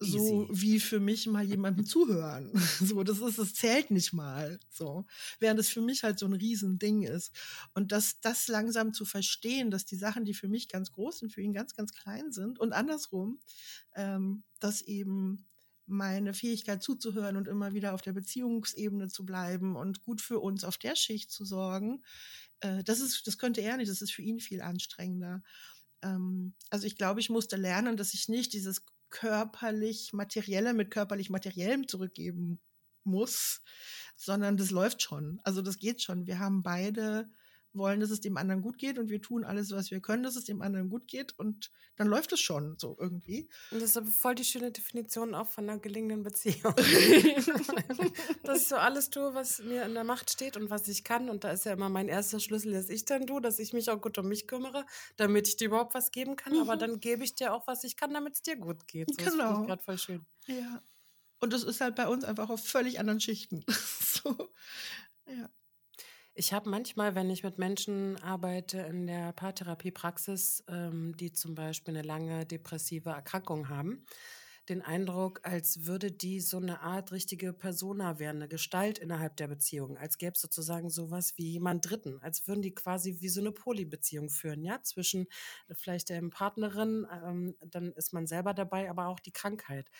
[0.00, 0.48] so Easy.
[0.50, 2.50] wie für mich mal jemandem zuhören.
[2.80, 4.58] So, das ist, es zählt nicht mal.
[4.70, 5.04] So,
[5.38, 7.32] während es für mich halt so ein Riesending ist.
[7.74, 11.32] Und das, das langsam zu verstehen, dass die Sachen, die für mich ganz groß sind,
[11.32, 13.38] für ihn ganz, ganz klein sind und andersrum,
[13.94, 15.46] ähm, dass eben
[15.86, 20.64] meine Fähigkeit zuzuhören und immer wieder auf der Beziehungsebene zu bleiben und gut für uns
[20.64, 22.02] auf der Schicht zu sorgen,
[22.60, 23.90] äh, das ist, das könnte er nicht.
[23.90, 25.42] Das ist für ihn viel anstrengender.
[26.02, 31.30] Ähm, also ich glaube, ich musste lernen, dass ich nicht dieses körperlich Materielle mit körperlich
[31.30, 32.60] Materiellem zurückgeben
[33.04, 33.62] muss,
[34.16, 35.40] sondern das läuft schon.
[35.44, 36.26] Also das geht schon.
[36.26, 37.28] Wir haben beide
[37.72, 40.36] wollen, dass es dem anderen gut geht und wir tun alles, was wir können, dass
[40.36, 43.48] es dem anderen gut geht und dann läuft es schon so irgendwie.
[43.70, 46.74] Und das ist aber voll die schöne Definition auch von einer gelingenden Beziehung.
[48.42, 51.28] dass ich so alles tue, was mir in der Macht steht und was ich kann.
[51.30, 53.90] Und da ist ja immer mein erster Schlüssel, dass ich dann tue, dass ich mich
[53.90, 54.84] auch gut um mich kümmere,
[55.16, 56.58] damit ich dir überhaupt was geben kann.
[56.58, 56.80] Aber Mhm.
[56.80, 59.08] dann gebe ich dir auch, was ich kann, damit es dir gut geht.
[59.10, 59.60] So, Das finde Genau.
[59.62, 60.26] ich gerade voll schön.
[60.46, 60.82] Ja.
[61.40, 63.64] Und das ist halt bei uns einfach auf völlig anderen Schichten.
[63.68, 64.50] so.
[65.26, 65.48] Ja.
[66.34, 71.96] Ich habe manchmal, wenn ich mit Menschen arbeite in der Paartherapiepraxis, ähm, die zum Beispiel
[71.96, 74.04] eine lange depressive Erkrankung haben,
[74.68, 79.48] den Eindruck, als würde die so eine Art richtige Persona werden, eine Gestalt innerhalb der
[79.48, 83.40] Beziehung, als gäbe es sozusagen sowas wie jemand Dritten, als würden die quasi wie so
[83.40, 85.26] eine Polybeziehung führen, ja, zwischen
[85.72, 89.90] vielleicht der Partnerin, ähm, dann ist man selber dabei, aber auch die Krankheit.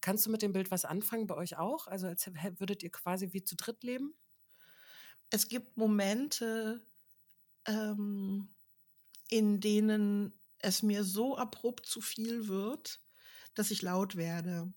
[0.00, 1.86] Kannst du mit dem Bild was anfangen bei euch auch?
[1.86, 2.26] Also als
[2.58, 4.14] würdet ihr quasi wie zu dritt leben?
[5.30, 6.80] Es gibt Momente,
[7.66, 8.48] ähm,
[9.28, 13.00] in denen es mir so abrupt zu viel wird,
[13.54, 14.72] dass ich laut werde.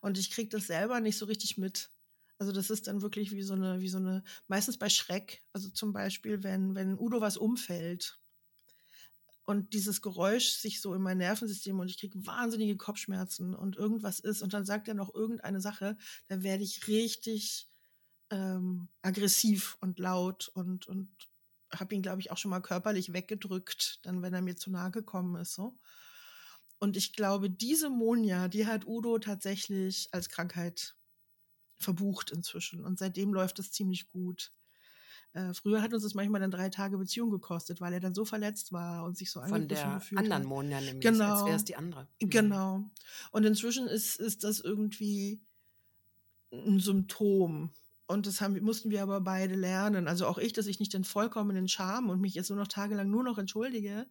[0.00, 1.90] Und ich kriege das selber nicht so richtig mit.
[2.38, 5.42] Also das ist dann wirklich wie so eine, wie so eine, meistens bei Schreck.
[5.52, 8.18] Also zum Beispiel, wenn, wenn Udo was umfällt
[9.44, 14.18] und dieses Geräusch sich so in mein Nervensystem und ich kriege wahnsinnige Kopfschmerzen und irgendwas
[14.20, 15.96] ist und dann sagt er noch irgendeine Sache,
[16.28, 17.68] dann werde ich richtig
[18.30, 21.08] ähm, aggressiv und laut und, und
[21.72, 24.90] habe ihn, glaube ich, auch schon mal körperlich weggedrückt, dann wenn er mir zu nahe
[24.90, 25.54] gekommen ist.
[25.54, 25.76] So.
[26.78, 30.96] Und ich glaube, diese Monja, die hat Udo tatsächlich als Krankheit
[31.78, 32.84] verbucht inzwischen.
[32.84, 34.52] Und seitdem läuft es ziemlich gut.
[35.32, 38.24] Äh, früher hat uns das manchmal dann drei Tage Beziehung gekostet, weil er dann so
[38.24, 40.44] verletzt war und sich so Von der anderen hat.
[40.44, 41.32] Monja nämlich, Genau.
[41.32, 42.06] als wäre es die andere.
[42.22, 42.30] Mhm.
[42.30, 42.90] Genau.
[43.32, 45.40] Und inzwischen ist, ist das irgendwie
[46.52, 47.70] ein Symptom.
[48.06, 50.08] Und das haben, mussten wir aber beide lernen.
[50.08, 53.10] Also auch ich, dass ich nicht den vollkommenen Scham und mich jetzt nur noch tagelang
[53.10, 54.06] nur noch entschuldige.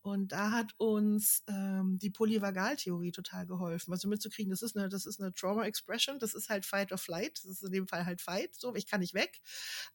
[0.00, 3.92] Und da hat uns ähm, die Polyvagaltheorie total geholfen.
[3.92, 6.98] Also mitzukriegen, das ist eine, das ist eine Trauma Expression, das ist halt Fight or
[6.98, 8.54] Flight, das ist in dem Fall halt Fight.
[8.54, 9.40] So, ich kann nicht weg.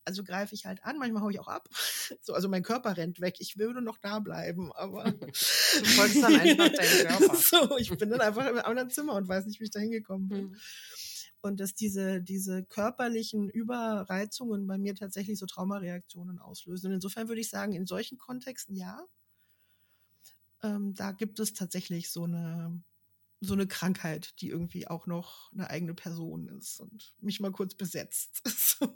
[0.03, 1.67] Also greife ich halt an, manchmal haue ich auch ab.
[2.21, 3.35] So, also mein Körper rennt weg.
[3.39, 5.03] Ich würde noch da bleiben, aber.
[5.73, 7.35] Du folgst dann einfach deinem Körper.
[7.35, 10.27] so, ich bin dann einfach im anderen Zimmer und weiß nicht, wie ich da hingekommen
[10.27, 10.45] bin.
[10.45, 10.57] Mhm.
[11.43, 16.87] Und dass diese, diese körperlichen Überreizungen bei mir tatsächlich so Traumareaktionen auslösen.
[16.87, 19.05] Und insofern würde ich sagen, in solchen Kontexten ja.
[20.63, 22.81] Ähm, da gibt es tatsächlich so eine,
[23.41, 27.75] so eine Krankheit, die irgendwie auch noch eine eigene Person ist und mich mal kurz
[27.75, 28.41] besetzt.
[28.47, 28.95] so.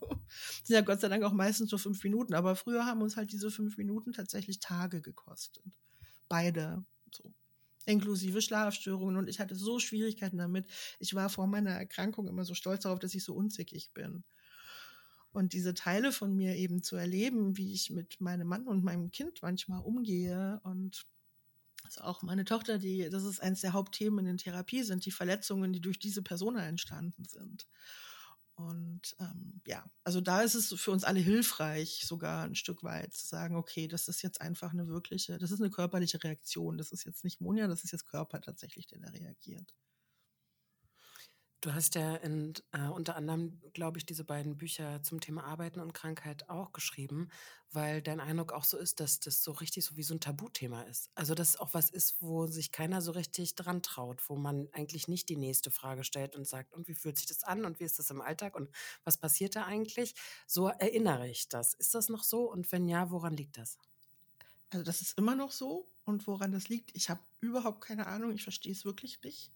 [0.64, 3.34] Sind ja Gott sei Dank auch meistens nur fünf Minuten, aber früher haben uns halt
[3.34, 5.66] diese fünf Minuten tatsächlich Tage gekostet.
[6.30, 6.86] Beide.
[7.14, 7.34] So
[7.88, 9.17] inklusive Schlafstörungen.
[9.17, 10.67] Und ich hatte so Schwierigkeiten damit.
[11.00, 14.23] Ich war vor meiner Erkrankung immer so stolz darauf, dass ich so unzickig bin.
[15.32, 19.12] Und diese Teile von mir eben zu erleben, wie ich mit meinem Mann und meinem
[19.12, 21.06] Kind manchmal umgehe und
[21.84, 25.12] also auch meine Tochter, die, das ist eines der Hauptthemen in der Therapie, sind die
[25.12, 27.67] Verletzungen, die durch diese Persona entstanden sind.
[28.58, 33.13] Und ähm, ja, also da ist es für uns alle hilfreich, sogar ein Stück weit
[33.13, 36.76] zu sagen, okay, das ist jetzt einfach eine wirkliche, das ist eine körperliche Reaktion.
[36.78, 39.76] Das ist jetzt nicht Monja, das ist jetzt Körper tatsächlich, der da reagiert.
[41.62, 45.80] Du hast ja in, äh, unter anderem, glaube ich, diese beiden Bücher zum Thema Arbeiten
[45.80, 47.30] und Krankheit auch geschrieben,
[47.72, 50.84] weil dein Eindruck auch so ist, dass das so richtig so wie so ein Tabuthema
[50.84, 51.10] ist.
[51.15, 55.08] Also dass auch was ist, wo sich keiner so richtig dran traut, wo man eigentlich
[55.08, 57.86] nicht die nächste Frage stellt und sagt, und wie fühlt sich das an und wie
[57.86, 58.70] ist das im Alltag und
[59.04, 60.13] was passiert da eigentlich?
[60.46, 61.74] So erinnere ich das.
[61.74, 62.52] Ist das noch so?
[62.52, 63.80] Und wenn ja, woran liegt das?
[64.70, 65.89] Also das ist immer noch so.
[66.06, 68.32] Und woran das liegt, ich habe überhaupt keine Ahnung.
[68.34, 69.52] Ich verstehe es wirklich nicht.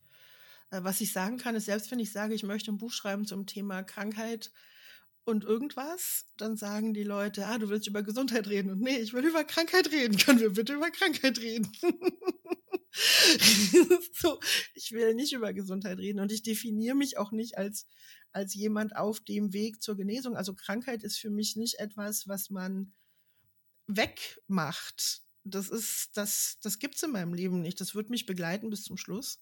[0.71, 3.25] Äh, Was ich sagen kann, ist, selbst wenn ich sage, ich möchte ein Buch schreiben
[3.25, 4.51] zum Thema Krankheit
[5.23, 8.71] und irgendwas, dann sagen die Leute, ah, du willst über Gesundheit reden.
[8.71, 10.17] Und nee, ich will über Krankheit reden.
[10.17, 11.71] Können wir bitte über Krankheit reden?
[14.13, 14.39] so,
[14.73, 17.85] ich will nicht über Gesundheit reden und ich definiere mich auch nicht als,
[18.31, 20.35] als jemand auf dem Weg zur Genesung.
[20.35, 22.91] Also Krankheit ist für mich nicht etwas, was man
[23.87, 25.21] wegmacht.
[25.43, 27.79] Das ist, das, das gibt's in meinem Leben nicht.
[27.79, 29.39] Das wird mich begleiten bis zum Schluss.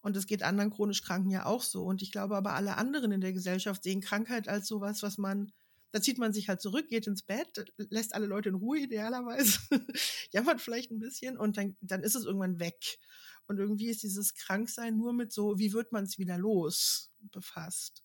[0.00, 1.84] Und es geht anderen chronisch Kranken ja auch so.
[1.84, 5.52] Und ich glaube aber, alle anderen in der Gesellschaft sehen Krankheit als sowas, was man,
[5.90, 9.58] da zieht man sich halt zurück, geht ins Bett, lässt alle Leute in Ruhe idealerweise,
[10.30, 12.98] jammert vielleicht ein bisschen und dann, dann ist es irgendwann weg.
[13.46, 18.04] Und irgendwie ist dieses Kranksein nur mit so, wie wird man es wieder los, befasst.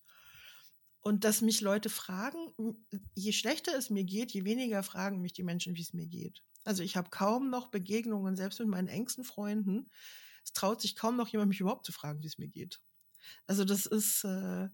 [1.00, 2.78] Und dass mich Leute fragen,
[3.14, 6.42] je schlechter es mir geht, je weniger fragen mich die Menschen, wie es mir geht.
[6.64, 9.90] Also ich habe kaum noch Begegnungen, selbst mit meinen engsten Freunden.
[10.44, 12.80] Es traut sich kaum noch jemand, mich überhaupt zu fragen, wie es mir geht.
[13.46, 14.68] Also das ist, äh,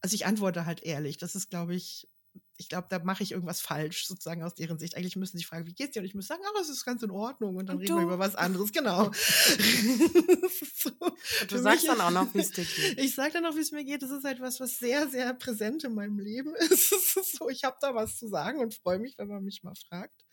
[0.00, 1.18] also ich antworte halt ehrlich.
[1.18, 2.08] Das ist, glaube ich,
[2.56, 4.96] ich glaube, da mache ich irgendwas falsch, sozusagen aus deren Sicht.
[4.96, 6.00] Eigentlich müssen sie fragen, wie geht's dir?
[6.00, 7.56] Und ich muss sagen, aber es ist ganz in Ordnung.
[7.56, 9.10] Und dann Und reden wir über was anderes, genau.
[9.12, 10.90] so,
[11.48, 12.98] du sagst mich dann auch noch, wie es dir geht.
[13.04, 14.02] ich sage dann auch, wie es mir geht.
[14.02, 17.94] Das ist etwas, was sehr, sehr präsent in meinem Leben ist so, ich habe da
[17.94, 20.24] was zu sagen und freue mich, wenn man mich mal fragt.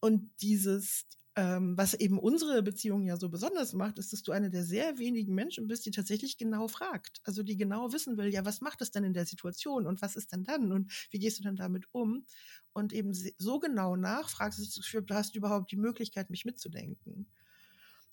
[0.00, 4.50] Und dieses, ähm, was eben unsere Beziehung ja so besonders macht, ist, dass du eine
[4.50, 7.20] der sehr wenigen Menschen bist, die tatsächlich genau fragt.
[7.24, 10.16] Also die genau wissen will, ja, was macht es denn in der Situation und was
[10.16, 12.24] ist denn dann und wie gehst du denn damit um?
[12.72, 17.26] Und eben so genau nachfragst, du hast überhaupt die Möglichkeit, mich mitzudenken.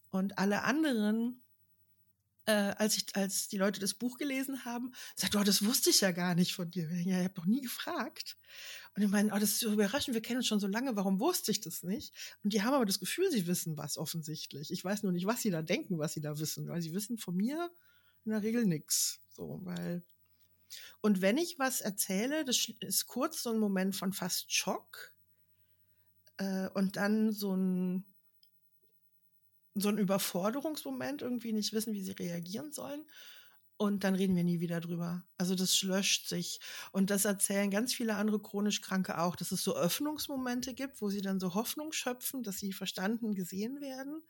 [0.09, 1.41] Und alle anderen
[2.45, 6.01] äh, als, ich, als die Leute das Buch gelesen haben, sagt, oh, das wusste ich
[6.01, 6.89] ja gar nicht von dir.
[6.91, 8.37] Ja, ich habe doch nie gefragt.
[8.95, 11.19] Und ich meine, oh, das ist so überraschend, wir kennen uns schon so lange, warum
[11.19, 12.13] wusste ich das nicht?
[12.43, 14.71] Und die haben aber das Gefühl, sie wissen was offensichtlich.
[14.71, 17.17] Ich weiß nur nicht, was sie da denken, was sie da wissen, weil sie wissen
[17.17, 17.71] von mir
[18.25, 19.19] in der Regel nichts.
[19.29, 20.03] So, weil.
[21.01, 25.13] Und wenn ich was erzähle, das ist kurz so ein Moment von fast Schock
[26.37, 28.05] äh, und dann so ein
[29.75, 33.05] so ein Überforderungsmoment, irgendwie nicht wissen, wie sie reagieren sollen.
[33.77, 35.25] Und dann reden wir nie wieder drüber.
[35.37, 36.59] Also das löscht sich.
[36.91, 41.09] Und das erzählen ganz viele andere chronisch Kranke auch, dass es so Öffnungsmomente gibt, wo
[41.09, 44.23] sie dann so Hoffnung schöpfen, dass sie verstanden, gesehen werden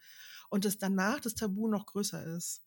[0.50, 2.64] und dass danach das Tabu noch größer ist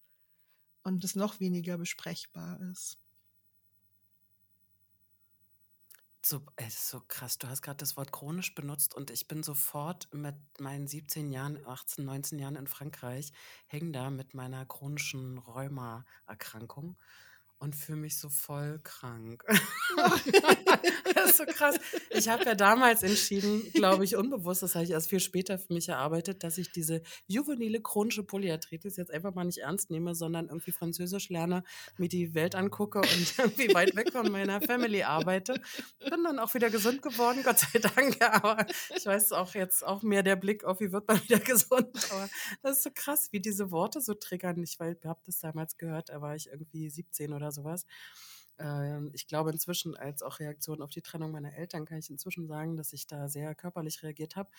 [0.84, 2.98] und es noch weniger besprechbar ist.
[6.24, 7.36] So, das ist so krass.
[7.38, 11.58] Du hast gerade das Wort chronisch benutzt und ich bin sofort mit meinen 17 Jahren,
[11.66, 13.30] 18, 19 Jahren in Frankreich,
[13.66, 16.96] hängen da mit meiner chronischen Rheuma-Erkrankung.
[17.64, 19.42] Und fühle mich so voll krank.
[21.14, 21.76] das ist so krass.
[22.10, 25.72] Ich habe ja damals entschieden, glaube ich, unbewusst, das habe ich erst viel später für
[25.72, 30.48] mich erarbeitet, dass ich diese juvenile chronische Polyarthritis jetzt einfach mal nicht ernst nehme, sondern
[30.48, 31.64] irgendwie Französisch lerne,
[31.96, 35.54] mir die Welt angucke und irgendwie weit weg von meiner Family arbeite.
[36.00, 38.20] Bin dann auch wieder gesund geworden, Gott sei Dank.
[38.20, 41.88] Aber ich weiß auch jetzt auch mehr der Blick auf, wie wird man wieder gesund.
[42.10, 42.28] Aber
[42.62, 44.62] das ist so krass, wie diese Worte so triggern.
[44.62, 47.86] Ich habe das damals gehört, da war ich irgendwie 17 oder sowas.
[48.58, 52.46] Ähm, ich glaube inzwischen, als auch Reaktion auf die Trennung meiner Eltern, kann ich inzwischen
[52.46, 54.50] sagen, dass ich da sehr körperlich reagiert habe.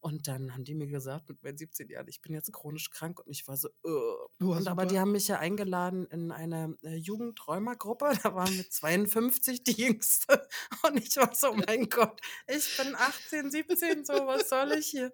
[0.00, 3.20] Und dann haben die mir gesagt, mit meinen 17 Jahren, ich bin jetzt chronisch krank
[3.20, 4.50] und ich war so, uh.
[4.50, 9.62] und aber die haben mich ja eingeladen in eine äh, Jugendträumergruppe, da waren mit 52
[9.62, 10.48] die Jüngste.
[10.82, 14.86] Und ich war so, oh mein Gott, ich bin 18, 17, so, was soll ich
[14.86, 15.12] hier?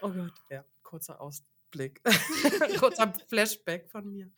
[0.00, 2.02] Oh Gott, ja, kurzer Ausblick,
[2.80, 4.32] kurzer Flashback von mir.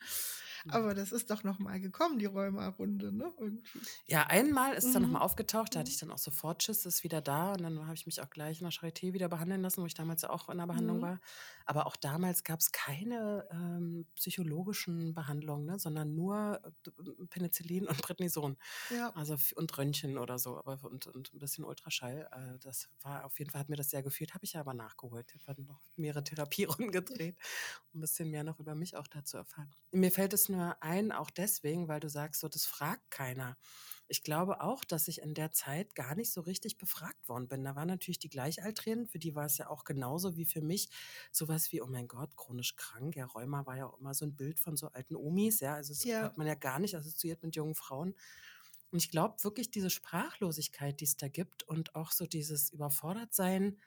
[0.65, 0.71] Mhm.
[0.71, 3.31] Aber das ist doch nochmal gekommen, die Rheuma-Runde, ne?
[3.37, 3.63] Irgendwie.
[4.05, 5.25] Ja, einmal ist es dann nochmal mhm.
[5.25, 6.07] aufgetaucht, da hatte ich mhm.
[6.07, 8.65] dann auch sofort Schiss, ist wieder da und dann habe ich mich auch gleich in
[8.65, 11.01] der Charité wieder behandeln lassen, wo ich damals ja auch in der Behandlung mhm.
[11.01, 11.19] war.
[11.65, 15.77] Aber auch damals gab es keine ähm, psychologischen Behandlungen, ne?
[15.77, 18.57] sondern nur äh, Penicillin und Prednison.
[18.89, 19.11] Ja.
[19.15, 22.27] Also und Röntgen oder so, aber und, und ein bisschen Ultraschall.
[22.31, 24.73] Äh, das war auf jeden Fall, hat mir das sehr gefühlt, habe ich ja aber
[24.73, 25.31] nachgeholt.
[25.35, 27.37] Ich habe noch mehrere Therapierunden gedreht,
[27.93, 29.71] um ein bisschen mehr noch über mich auch dazu erfahren.
[29.91, 33.57] Mir fällt es nur ein, auch deswegen, weil du sagst, so, das fragt keiner.
[34.07, 37.63] Ich glaube auch, dass ich in der Zeit gar nicht so richtig befragt worden bin.
[37.63, 40.89] Da waren natürlich die Gleichaltrigen, für die war es ja auch genauso wie für mich
[41.31, 43.15] sowas wie, oh mein Gott, chronisch krank.
[43.15, 45.75] Ja, Rheuma war ja auch immer so ein Bild von so alten Omis, ja.
[45.75, 46.23] Also das ja.
[46.23, 48.15] hat man ja gar nicht assoziiert mit jungen Frauen.
[48.91, 53.77] Und ich glaube wirklich, diese Sprachlosigkeit, die es da gibt und auch so dieses Überfordertsein,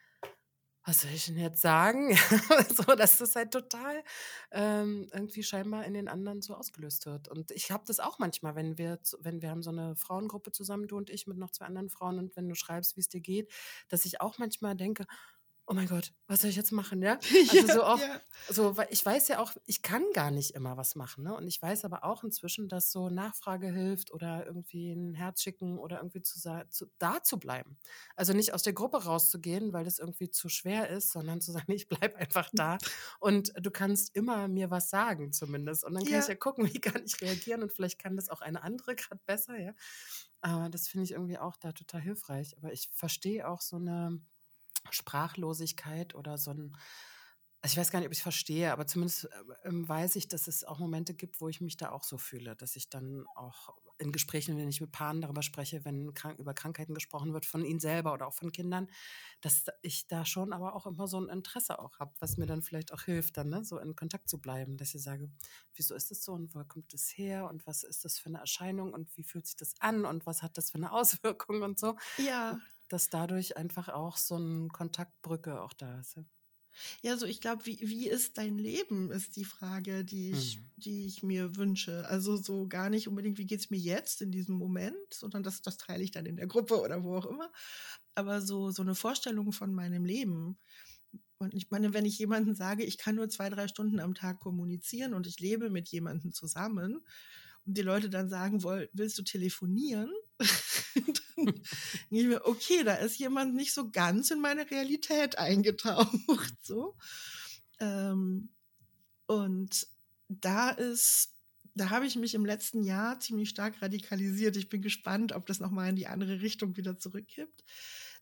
[0.85, 2.15] was soll ich denn jetzt sagen?
[2.75, 4.03] so, dass das halt total
[4.51, 7.29] ähm, irgendwie scheinbar in den anderen so ausgelöst wird.
[7.29, 10.87] Und ich habe das auch manchmal, wenn wir, wenn wir haben so eine Frauengruppe zusammen,
[10.87, 13.21] du und ich mit noch zwei anderen Frauen und wenn du schreibst, wie es dir
[13.21, 13.51] geht,
[13.87, 15.05] dass ich auch manchmal denke,
[15.65, 17.19] oh mein Gott, was soll ich jetzt machen, ja?
[17.53, 18.21] Also ja, so auch, ja.
[18.49, 21.35] so, weil ich weiß ja auch, ich kann gar nicht immer was machen, ne?
[21.35, 25.77] Und ich weiß aber auch inzwischen, dass so Nachfrage hilft oder irgendwie ein Herz schicken
[25.77, 27.77] oder irgendwie zu, zu, da zu bleiben.
[28.15, 31.71] Also nicht aus der Gruppe rauszugehen, weil das irgendwie zu schwer ist, sondern zu sagen,
[31.71, 32.77] ich bleibe einfach da
[33.19, 35.83] und du kannst immer mir was sagen zumindest.
[35.85, 36.19] Und dann kann ja.
[36.19, 39.21] ich ja gucken, wie kann ich reagieren und vielleicht kann das auch eine andere gerade
[39.25, 39.73] besser, ja?
[40.41, 42.57] Aber das finde ich irgendwie auch da total hilfreich.
[42.57, 44.19] Aber ich verstehe auch so eine
[44.91, 46.75] Sprachlosigkeit oder so ein,
[47.61, 49.29] also ich weiß gar nicht, ob ich es verstehe, aber zumindest äh,
[49.69, 52.55] ähm, weiß ich, dass es auch Momente gibt, wo ich mich da auch so fühle,
[52.57, 53.69] dass ich dann auch
[53.99, 57.63] in Gesprächen, wenn ich mit Paaren darüber spreche, wenn krank, über Krankheiten gesprochen wird, von
[57.63, 58.87] ihnen selber oder auch von Kindern,
[59.39, 62.63] dass ich da schon aber auch immer so ein Interesse auch habe, was mir dann
[62.63, 65.29] vielleicht auch hilft, dann ne, so in Kontakt zu bleiben, dass ich sage,
[65.75, 68.39] wieso ist es so und wo kommt es her und was ist das für eine
[68.39, 71.79] Erscheinung und wie fühlt sich das an und was hat das für eine Auswirkung und
[71.79, 71.95] so.
[72.17, 76.19] Ja dass dadurch einfach auch so eine Kontaktbrücke auch da ist.
[77.01, 80.71] Ja, so ich glaube, wie, wie ist dein Leben, ist die Frage, die ich, mhm.
[80.77, 82.07] die ich mir wünsche.
[82.07, 85.61] Also so gar nicht unbedingt, wie geht es mir jetzt in diesem Moment, sondern das,
[85.61, 87.51] das teile ich dann in der Gruppe oder wo auch immer.
[88.15, 90.57] Aber so, so eine Vorstellung von meinem Leben.
[91.37, 94.39] Und ich meine, wenn ich jemandem sage, ich kann nur zwei, drei Stunden am Tag
[94.39, 97.01] kommunizieren und ich lebe mit jemandem zusammen,
[97.65, 100.11] und die Leute dann sagen, willst du telefonieren?
[102.09, 106.13] mir, okay, da ist jemand nicht so ganz in meine Realität eingetaucht.
[106.61, 106.95] So.
[107.79, 108.49] Ähm,
[109.25, 109.87] und
[110.29, 111.33] da ist,
[111.75, 114.55] da habe ich mich im letzten Jahr ziemlich stark radikalisiert.
[114.55, 117.63] Ich bin gespannt, ob das nochmal in die andere Richtung wieder zurückkippt.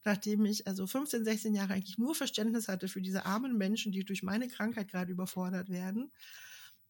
[0.03, 4.03] Nachdem ich also 15, 16 Jahre eigentlich nur Verständnis hatte für diese armen Menschen, die
[4.03, 6.11] durch meine Krankheit gerade überfordert werden,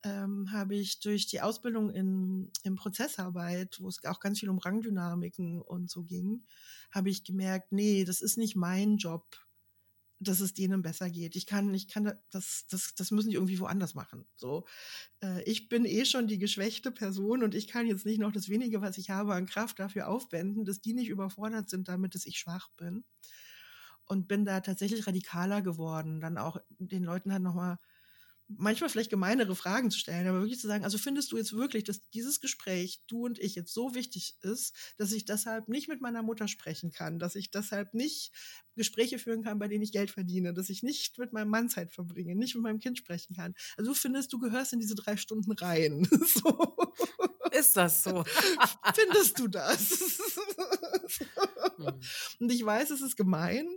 [0.03, 4.57] ähm, habe ich durch die Ausbildung in, in Prozessarbeit, wo es auch ganz viel um
[4.57, 6.43] Rangdynamiken und so ging,
[6.91, 9.37] habe ich gemerkt, nee, das ist nicht mein Job,
[10.19, 11.35] dass es denen besser geht.
[11.35, 14.27] Ich kann, ich kann das, das, das müssen die irgendwie woanders machen.
[14.35, 14.65] So,
[15.23, 18.49] äh, ich bin eh schon die geschwächte Person und ich kann jetzt nicht noch das
[18.49, 22.25] wenige, was ich habe an Kraft dafür aufwenden, dass die nicht überfordert sind, damit dass
[22.25, 23.03] ich schwach bin.
[24.05, 26.19] Und bin da tatsächlich radikaler geworden.
[26.19, 27.77] Dann auch den Leuten halt nochmal
[28.57, 31.83] manchmal vielleicht gemeinere Fragen zu stellen, aber wirklich zu sagen, also findest du jetzt wirklich,
[31.83, 36.01] dass dieses Gespräch, du und ich, jetzt so wichtig ist, dass ich deshalb nicht mit
[36.01, 38.31] meiner Mutter sprechen kann, dass ich deshalb nicht
[38.75, 41.91] Gespräche führen kann, bei denen ich Geld verdiene, dass ich nicht mit meinem Mann Zeit
[41.91, 43.53] verbringe, nicht mit meinem Kind sprechen kann.
[43.77, 46.07] Also du findest, du gehörst in diese drei Stunden rein.
[46.33, 46.77] so.
[47.51, 48.23] Ist das so?
[48.95, 50.19] Findest du das?
[51.77, 51.99] Hm.
[52.39, 53.67] Und ich weiß, es ist gemein,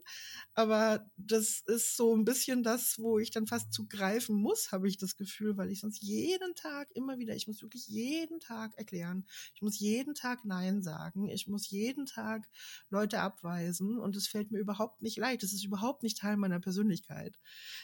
[0.56, 4.96] Aber das ist so ein bisschen das, wo ich dann fast zugreifen muss, habe ich
[4.98, 9.26] das Gefühl, weil ich sonst jeden Tag immer wieder, ich muss wirklich jeden Tag erklären,
[9.54, 12.48] ich muss jeden Tag Nein sagen, ich muss jeden Tag
[12.88, 15.42] Leute abweisen und es fällt mir überhaupt nicht leicht.
[15.42, 17.36] Das ist überhaupt nicht Teil meiner Persönlichkeit.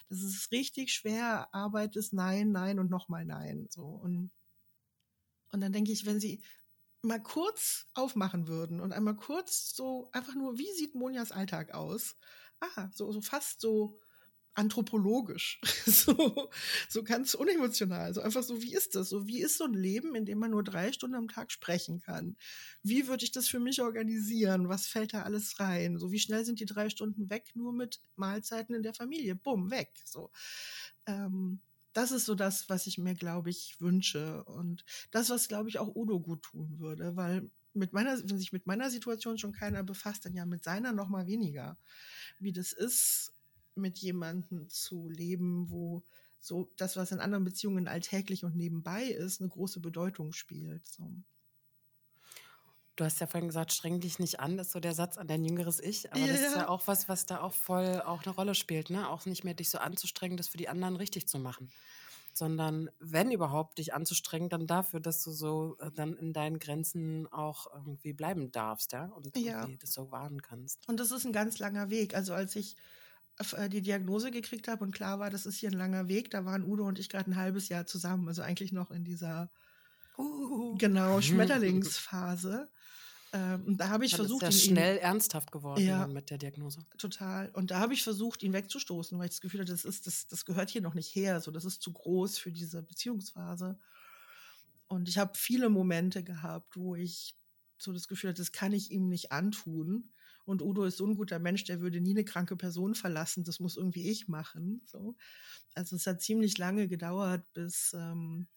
[0.08, 1.48] Das ist richtig schwer.
[1.52, 3.66] Arbeit ist Nein, Nein und nochmal Nein.
[3.70, 4.30] So und
[5.52, 6.42] und dann denke ich, wenn sie
[7.02, 12.16] mal kurz aufmachen würden und einmal kurz so einfach nur, wie sieht Monjas Alltag aus?
[12.60, 13.98] Ah, so, so fast so
[14.54, 16.50] anthropologisch, so,
[16.88, 19.08] so ganz unemotional, so einfach so, wie ist das?
[19.10, 22.00] So, wie ist so ein Leben, in dem man nur drei Stunden am Tag sprechen
[22.00, 22.36] kann?
[22.82, 24.68] Wie würde ich das für mich organisieren?
[24.68, 25.98] Was fällt da alles rein?
[25.98, 29.36] So, wie schnell sind die drei Stunden weg, nur mit Mahlzeiten in der Familie?
[29.36, 29.90] Bumm, weg.
[30.04, 30.30] So.
[31.06, 31.60] Ähm,
[31.92, 34.44] das ist so das, was ich mir, glaube ich, wünsche.
[34.44, 38.52] Und das, was, glaube ich, auch Udo gut tun würde, weil mit meiner, wenn sich
[38.52, 41.78] mit meiner Situation schon keiner befasst, dann ja mit seiner noch mal weniger.
[42.38, 43.32] Wie das ist,
[43.74, 46.04] mit jemandem zu leben, wo
[46.40, 50.86] so das, was in anderen Beziehungen alltäglich und nebenbei ist, eine große Bedeutung spielt.
[50.88, 51.22] So.
[52.96, 55.26] Du hast ja vorhin gesagt, streng dich nicht an, das ist so der Satz an
[55.26, 56.12] dein jüngeres Ich.
[56.12, 56.68] Aber das ist ja Ja.
[56.68, 59.08] auch was, was da auch voll auch eine Rolle spielt, ne?
[59.08, 61.72] Auch nicht mehr dich so anzustrengen, das für die anderen richtig zu machen.
[62.40, 67.26] Sondern wenn überhaupt dich anzustrengen, dann dafür, dass du so äh, dann in deinen Grenzen
[67.32, 69.06] auch irgendwie bleiben darfst, ja?
[69.06, 69.66] Und Ja.
[69.82, 70.88] das so wahren kannst.
[70.88, 72.14] Und das ist ein ganz langer Weg.
[72.14, 72.76] Also als ich
[73.56, 76.44] äh, die Diagnose gekriegt habe und klar war, das ist hier ein langer Weg, da
[76.44, 78.28] waren Udo und ich gerade ein halbes Jahr zusammen.
[78.28, 79.50] Also eigentlich noch in dieser
[80.18, 80.78] Uh.
[80.78, 82.70] genau Schmetterlingsphase.
[83.32, 86.06] Ähm, und da habe ich Dann ist versucht, ja ihn, schnell ernsthaft geworden Ja.
[86.06, 86.84] mit der Diagnose.
[86.98, 87.50] total.
[87.50, 90.26] Und da habe ich versucht, ihn wegzustoßen, weil ich das Gefühl hatte, das ist, das,
[90.26, 91.40] das gehört hier noch nicht her.
[91.40, 93.78] So, das ist zu groß für diese Beziehungsphase.
[94.88, 97.36] Und ich habe viele Momente gehabt, wo ich
[97.78, 100.10] so das Gefühl hatte, das kann ich ihm nicht antun.
[100.44, 103.44] Und Udo ist so ein guter Mensch, der würde nie eine kranke Person verlassen.
[103.44, 104.82] Das muss irgendwie ich machen.
[104.86, 105.16] So.
[105.74, 108.48] Also es hat ziemlich lange gedauert, bis, ähm,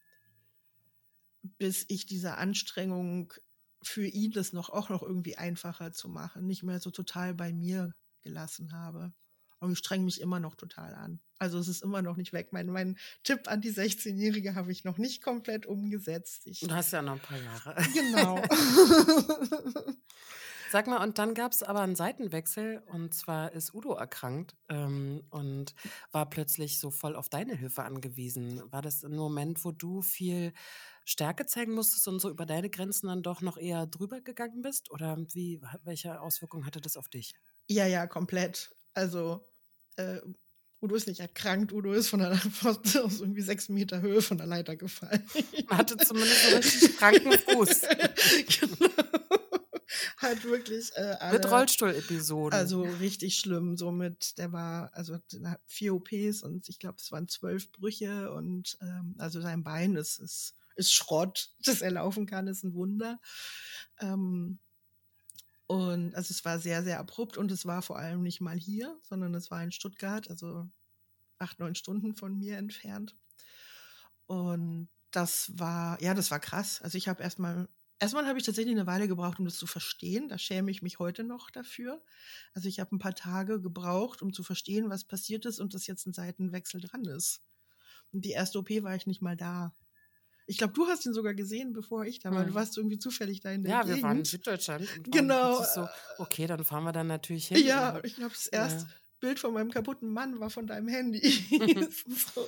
[1.42, 3.32] bis ich diese Anstrengung
[3.84, 7.52] für ihn das noch auch noch irgendwie einfacher zu machen, nicht mehr so total bei
[7.52, 9.12] mir gelassen habe.
[9.60, 11.20] Und ich streng mich immer noch total an.
[11.38, 12.48] Also es ist immer noch nicht weg.
[12.52, 16.46] Mein, mein Tipp an die 16-Jährige habe ich noch nicht komplett umgesetzt.
[16.46, 17.74] Ich, Du hast ja noch ein paar Jahre.
[17.94, 18.42] genau.
[20.74, 25.22] Sag mal, und dann gab es aber einen Seitenwechsel und zwar ist Udo erkrankt ähm,
[25.30, 25.72] und
[26.10, 28.60] war plötzlich so voll auf deine Hilfe angewiesen.
[28.72, 30.52] War das ein Moment, wo du viel
[31.04, 34.90] Stärke zeigen musstest und so über deine Grenzen dann doch noch eher drüber gegangen bist?
[34.90, 37.34] Oder wie, welche Auswirkungen hatte das auf dich?
[37.68, 38.74] ja, ja, komplett.
[38.94, 39.46] Also
[39.94, 40.18] äh,
[40.80, 42.32] Udo ist nicht erkrankt, Udo ist von einer,
[42.64, 45.24] aus irgendwie sechs Meter Höhe von der Leiter gefallen.
[45.68, 47.82] Man hatte zumindest so richtig kranken Fuß.
[48.60, 49.23] genau.
[50.24, 52.58] Hat wirklich äh, alle, Mit Rollstuhl-Episoden.
[52.58, 53.76] Also richtig schlimm.
[53.76, 58.76] Somit, der war, also der vier OPs und ich glaube, es waren zwölf Brüche und
[58.80, 61.52] ähm, also sein Bein ist, ist, ist Schrott.
[61.64, 63.20] Dass er laufen kann, ist ein Wunder.
[64.00, 64.58] Ähm,
[65.66, 68.98] und also es war sehr, sehr abrupt und es war vor allem nicht mal hier,
[69.02, 70.68] sondern es war in Stuttgart, also
[71.38, 73.14] acht, neun Stunden von mir entfernt.
[74.26, 76.82] Und das war, ja, das war krass.
[76.82, 77.68] Also ich habe erstmal,
[77.98, 80.28] erstmal habe ich tatsächlich eine Weile gebraucht, um das zu verstehen.
[80.28, 82.02] Da schäme ich mich heute noch dafür.
[82.52, 85.86] Also ich habe ein paar Tage gebraucht, um zu verstehen, was passiert ist und dass
[85.86, 87.40] jetzt ein Seitenwechsel dran ist.
[88.12, 89.74] Und die erste OP war ich nicht mal da.
[90.46, 92.42] Ich glaube, du hast ihn sogar gesehen, bevor ich da war.
[92.42, 92.48] Hm.
[92.48, 93.96] Du warst irgendwie zufällig da in der ja, Gegend.
[93.96, 94.86] wir waren in Süddeutschland.
[95.04, 95.62] Genau.
[95.64, 95.88] So,
[96.18, 97.64] okay, dann fahren wir dann natürlich hin.
[97.64, 98.64] Ja, ich glaube, das Ja.
[98.64, 98.86] erste
[99.20, 101.20] Bild von meinem kaputten Mann war von deinem Handy.
[102.34, 102.46] so.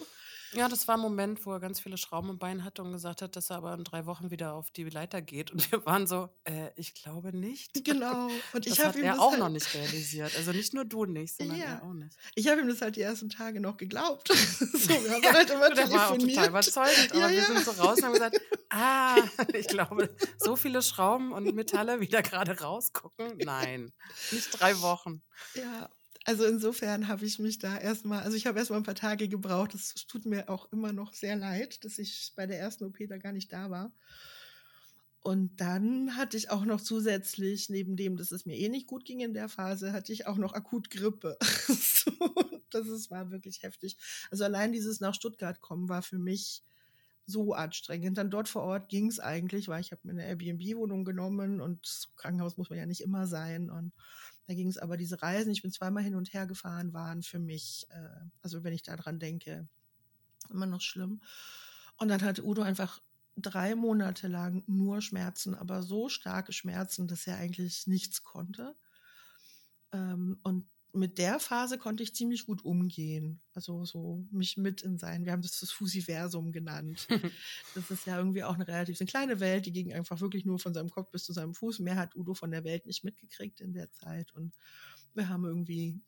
[0.53, 3.21] Ja, das war ein Moment, wo er ganz viele Schrauben im Bein hatte und gesagt
[3.23, 5.51] hat, dass er aber in drei Wochen wieder auf die Leiter geht.
[5.51, 7.85] Und wir waren so, äh, ich glaube nicht.
[7.85, 8.29] Genau.
[8.53, 10.35] Und ich habe ihm das auch halt, noch nicht realisiert.
[10.37, 11.65] Also nicht nur du nicht, sondern Ja.
[11.67, 12.17] er auch nicht.
[12.35, 14.29] Ich habe ihm das halt die ersten Tage noch geglaubt.
[14.29, 16.49] so, wir haben halt immer Der war auch total telefoniert.
[16.49, 17.11] überzeugend.
[17.13, 17.45] Aber Ja, wir ja.
[17.45, 18.41] sind so raus und haben gesagt,
[18.71, 19.17] ah,
[19.53, 23.37] ich glaube, so viele Schrauben und Metalle wieder gerade rausgucken.
[23.39, 23.93] Nein,
[24.31, 25.23] nicht drei Wochen.
[25.55, 25.91] Ja,
[26.27, 29.75] also insofern habe ich mich da erstmal, also ich habe erstmal ein paar Tage gebraucht.
[29.75, 33.17] Es tut mir auch immer noch sehr leid, dass ich bei der ersten OP da
[33.17, 33.93] gar nicht da war.
[35.21, 39.05] Und dann hatte ich auch noch zusätzlich, neben dem, dass es mir eh nicht gut
[39.05, 41.39] ging in der Phase, hatte ich auch noch akut Grippe.
[42.71, 43.97] das ist, war wirklich heftig.
[44.33, 46.65] Also allein dieses nach Stuttgart kommen war für mich
[47.27, 48.19] so anstrengend.
[48.19, 52.09] Dann dort vor Ort ging es eigentlich, weil ich habe mir eine Airbnb-Wohnung genommen und
[52.17, 53.71] Krankenhaus muss man ja nicht immer sein.
[53.71, 53.93] Und
[54.47, 57.39] da ging es aber diese Reisen, ich bin zweimal hin und her gefahren, waren für
[57.39, 58.09] mich, äh,
[58.43, 59.69] also wenn ich daran denke,
[60.51, 61.21] immer noch schlimm.
[61.97, 63.01] Und dann hatte Udo einfach
[63.37, 68.75] drei Monate lang nur Schmerzen, aber so starke Schmerzen, dass er eigentlich nichts konnte.
[69.93, 73.41] Ähm, und mit der Phase konnte ich ziemlich gut umgehen.
[73.55, 75.25] Also so mich mit in sein.
[75.25, 77.07] Wir haben das das Fusiversum genannt.
[77.75, 80.59] das ist ja irgendwie auch eine relativ eine kleine Welt, die ging einfach wirklich nur
[80.59, 81.79] von seinem Kopf bis zu seinem Fuß.
[81.81, 84.33] Mehr hat Udo von der Welt nicht mitgekriegt in der Zeit.
[84.35, 84.55] Und
[85.15, 86.01] wir haben irgendwie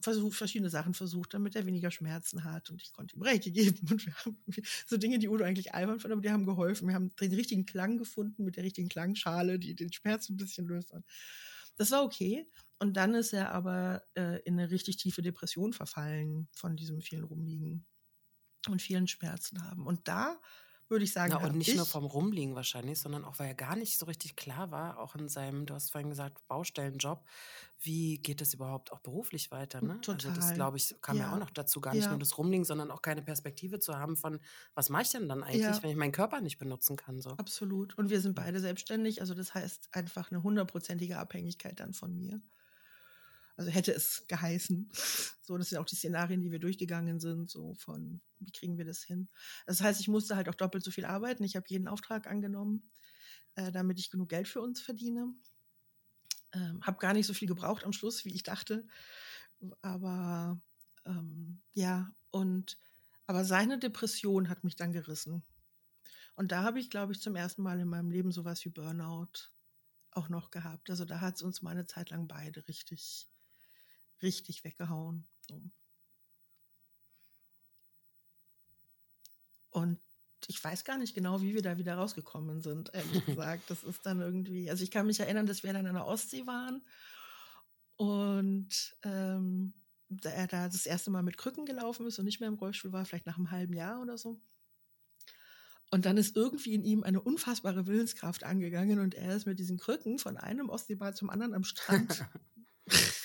[0.00, 2.70] versucht, verschiedene Sachen versucht, damit er weniger Schmerzen hat.
[2.70, 3.86] Und ich konnte ihm Reiki geben.
[3.90, 4.36] Und wir haben
[4.86, 6.88] so Dinge, die Udo eigentlich albern fand, aber die haben geholfen.
[6.88, 10.66] Wir haben den richtigen Klang gefunden mit der richtigen Klangschale, die den Schmerz ein bisschen
[10.66, 10.92] löst.
[10.92, 11.04] Und
[11.78, 12.46] das war okay.
[12.80, 17.24] Und dann ist er aber äh, in eine richtig tiefe Depression verfallen von diesem vielen
[17.24, 17.86] Rumliegen
[18.68, 19.86] und vielen Schmerzen haben.
[19.86, 20.38] Und da
[20.90, 21.32] würde ich sagen.
[21.32, 24.36] Na, und nicht nur vom Rumliegen wahrscheinlich, sondern auch, weil er gar nicht so richtig
[24.36, 27.24] klar war, auch in seinem, du hast vorhin gesagt, Baustellenjob,
[27.80, 29.80] wie geht es überhaupt auch beruflich weiter?
[29.80, 30.00] Ne?
[30.00, 30.30] Total.
[30.30, 31.24] Also das, glaube ich, kam ja.
[31.24, 31.34] ja.
[31.34, 32.10] auch noch dazu, gar nicht ja.
[32.10, 34.40] nur das Rumliegen, sondern auch keine Perspektive zu haben von,
[34.74, 35.82] was mache ich denn dann eigentlich, ja.
[35.82, 37.20] wenn ich meinen Körper nicht benutzen kann?
[37.20, 37.30] So.
[37.30, 37.96] Absolut.
[37.98, 42.40] Und wir sind beide selbstständig, also das heißt einfach eine hundertprozentige Abhängigkeit dann von mir.
[43.58, 44.88] Also hätte es geheißen.
[45.42, 48.84] So, das sind auch die Szenarien, die wir durchgegangen sind, so von, wie kriegen wir
[48.84, 49.28] das hin?
[49.66, 51.42] Das heißt, ich musste halt auch doppelt so viel arbeiten.
[51.42, 52.88] Ich habe jeden Auftrag angenommen,
[53.56, 55.34] äh, damit ich genug Geld für uns verdiene.
[56.52, 58.86] Ähm, habe gar nicht so viel gebraucht am Schluss, wie ich dachte.
[59.82, 60.60] Aber
[61.04, 62.78] ähm, ja, und
[63.26, 65.42] aber seine Depression hat mich dann gerissen.
[66.36, 69.50] Und da habe ich, glaube ich, zum ersten Mal in meinem Leben sowas wie Burnout
[70.12, 70.90] auch noch gehabt.
[70.90, 73.26] Also da hat es uns mal eine Zeit lang beide richtig
[74.22, 75.26] richtig weggehauen.
[79.70, 79.98] Und
[80.46, 83.70] ich weiß gar nicht genau, wie wir da wieder rausgekommen sind, ehrlich gesagt.
[83.70, 86.46] Das ist dann irgendwie, also ich kann mich erinnern, dass wir dann an der Ostsee
[86.46, 86.82] waren
[87.96, 89.74] und ähm,
[90.08, 92.92] da er da das erste Mal mit Krücken gelaufen ist und nicht mehr im Rollstuhl
[92.92, 94.40] war, vielleicht nach einem halben Jahr oder so.
[95.90, 99.78] Und dann ist irgendwie in ihm eine unfassbare Willenskraft angegangen und er ist mit diesen
[99.78, 102.26] Krücken von einem Ostseebad zum anderen am Strand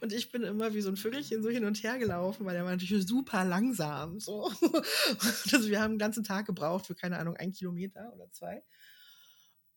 [0.00, 2.64] Und ich bin immer wie so ein Vögelchen so hin und her gelaufen, weil er
[2.64, 4.20] war natürlich super langsam.
[4.20, 4.52] So.
[5.52, 8.62] Also wir haben den ganzen Tag gebraucht für, keine Ahnung, ein Kilometer oder zwei.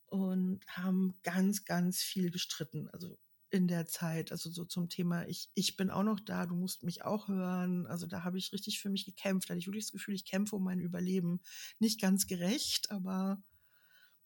[0.06, 2.88] Und haben ganz, ganz viel gestritten.
[2.90, 3.18] Also
[3.50, 6.82] in der Zeit, also so zum Thema, ich, ich bin auch noch da, du musst
[6.82, 7.86] mich auch hören.
[7.86, 9.48] Also da habe ich richtig für mich gekämpft.
[9.48, 11.40] Da hatte ich wirklich das Gefühl, ich kämpfe um mein Überleben.
[11.78, 13.42] Nicht ganz gerecht, aber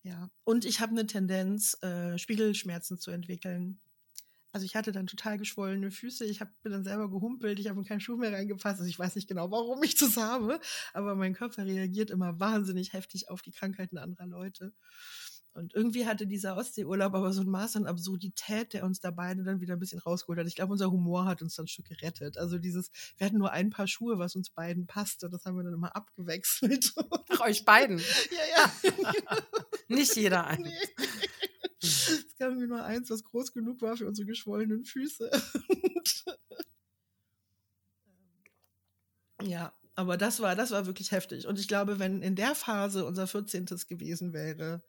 [0.03, 0.30] ja.
[0.45, 3.80] Und ich habe eine Tendenz, äh, Spiegelschmerzen zu entwickeln.
[4.57, 6.24] Also ich hatte dann total geschwollene Füße.
[6.24, 7.61] Ich habe mir dann selber gehumpelt.
[7.61, 8.78] Ich habe in keinen Schuh mehr reingepasst.
[8.78, 10.61] Also ich weiß nicht genau, warum ich das habe,
[10.94, 14.72] aber mein Körper reagiert immer wahnsinnig heftig auf die Krankheiten anderer Leute.
[15.52, 19.44] Und irgendwie hatte dieser Ostseeurlaub aber so ein Maß an Absurdität, der uns da beide
[19.44, 20.46] dann wieder ein bisschen rausgeholt hat.
[20.46, 22.38] Ich glaube, unser Humor hat uns dann ein Stück gerettet.
[22.38, 25.28] Also dieses, wir hatten nur ein paar Schuhe, was uns beiden passte.
[25.28, 26.94] Das haben wir dann immer abgewechselt.
[27.28, 27.98] Ach, euch beiden?
[28.30, 28.92] ja, ja.
[29.88, 30.62] Nicht jeder ein.
[30.66, 31.07] Nee.
[31.83, 35.31] Es gab mir nur eins, was groß genug war für unsere geschwollenen Füße.
[39.43, 41.47] ja, aber das war, das war wirklich heftig.
[41.47, 43.64] Und ich glaube, wenn in der Phase unser 14.
[43.89, 44.83] gewesen wäre,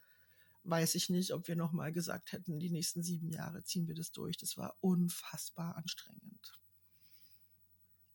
[0.63, 4.11] weiß ich nicht, ob wir nochmal gesagt hätten, die nächsten sieben Jahre ziehen wir das
[4.11, 4.37] durch.
[4.37, 6.59] Das war unfassbar anstrengend.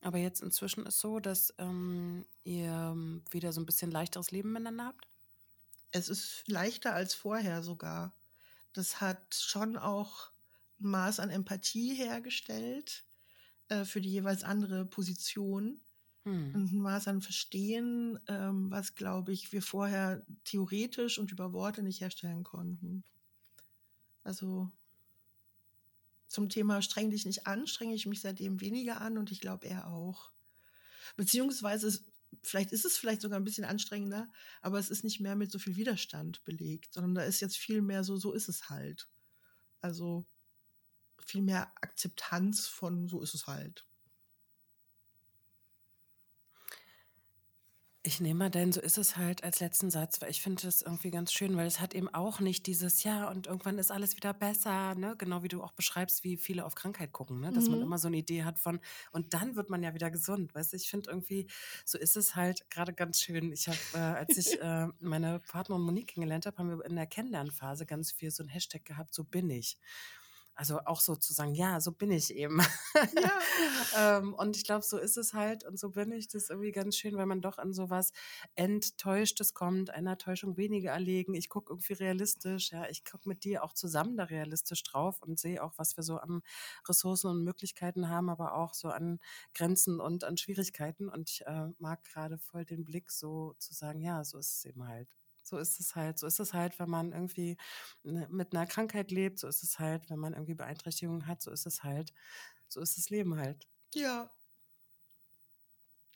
[0.03, 2.95] Aber jetzt inzwischen ist so, dass ähm, ihr
[3.31, 5.09] wieder so ein bisschen leichteres Leben miteinander habt?
[5.93, 8.13] Es ist leichter als vorher sogar
[8.73, 10.31] das hat schon auch
[10.81, 13.05] ein Maß an Empathie hergestellt
[13.69, 15.81] äh, für die jeweils andere Position.
[16.25, 16.55] Hm.
[16.55, 21.83] Und ein Maß an Verstehen, ähm, was, glaube ich, wir vorher theoretisch und über Worte
[21.83, 23.05] nicht herstellen konnten.
[24.23, 24.71] Also
[26.29, 29.67] zum Thema streng dich nicht an, strenge ich mich seitdem weniger an und ich glaube
[29.67, 30.31] er auch.
[31.17, 32.01] Beziehungsweise
[32.43, 34.29] vielleicht ist es vielleicht sogar ein bisschen anstrengender,
[34.61, 37.83] aber es ist nicht mehr mit so viel Widerstand belegt, sondern da ist jetzt viel
[37.83, 39.09] mehr so, so ist es halt.
[39.81, 40.25] Also
[41.19, 43.87] viel mehr Akzeptanz von so ist es halt.
[48.05, 50.83] Ich nehme mal denn so ist es halt als letzten Satz, weil ich finde das
[50.83, 54.17] irgendwie ganz schön, weil es hat eben auch nicht dieses Ja und irgendwann ist alles
[54.17, 55.15] wieder besser, ne?
[55.17, 57.53] Genau wie du auch beschreibst, wie viele auf Krankheit gucken, ne?
[57.53, 57.71] Dass mhm.
[57.73, 58.81] man immer so eine Idee hat von
[59.13, 60.79] und dann wird man ja wieder gesund, weißt du?
[60.79, 61.47] Ich finde irgendwie,
[61.85, 63.53] so ist es halt gerade ganz schön.
[63.53, 67.07] Ich habe, äh, als ich äh, meine Partnerin Monique kennengelernt habe, haben wir in der
[67.07, 69.79] Kennenlernphase ganz viel so ein Hashtag gehabt, so bin ich.
[70.55, 72.61] Also auch sozusagen, ja, so bin ich eben.
[72.61, 73.41] Ja.
[74.19, 76.29] ähm, und ich glaube, so ist es halt und so bin ich.
[76.29, 78.13] Das ist irgendwie ganz schön, weil man doch an sowas
[78.55, 81.35] Enttäuschtes kommt, einer Täuschung weniger erlegen.
[81.35, 85.39] Ich gucke irgendwie realistisch, ja, ich gucke mit dir auch zusammen da realistisch drauf und
[85.39, 86.43] sehe auch, was wir so an
[86.87, 89.21] Ressourcen und Möglichkeiten haben, aber auch so an
[89.55, 91.09] Grenzen und an Schwierigkeiten.
[91.09, 94.65] Und ich äh, mag gerade voll den Blick so zu sagen, ja, so ist es
[94.67, 95.22] eben halt.
[95.53, 96.19] So ist es halt.
[96.19, 97.59] So ist es halt, wenn man irgendwie
[98.05, 99.39] ne, mit einer Krankheit lebt.
[99.39, 101.43] So ist es halt, wenn man irgendwie Beeinträchtigungen hat.
[101.43, 102.15] So ist es halt.
[102.69, 103.69] So ist das Leben halt.
[103.95, 104.31] Ja,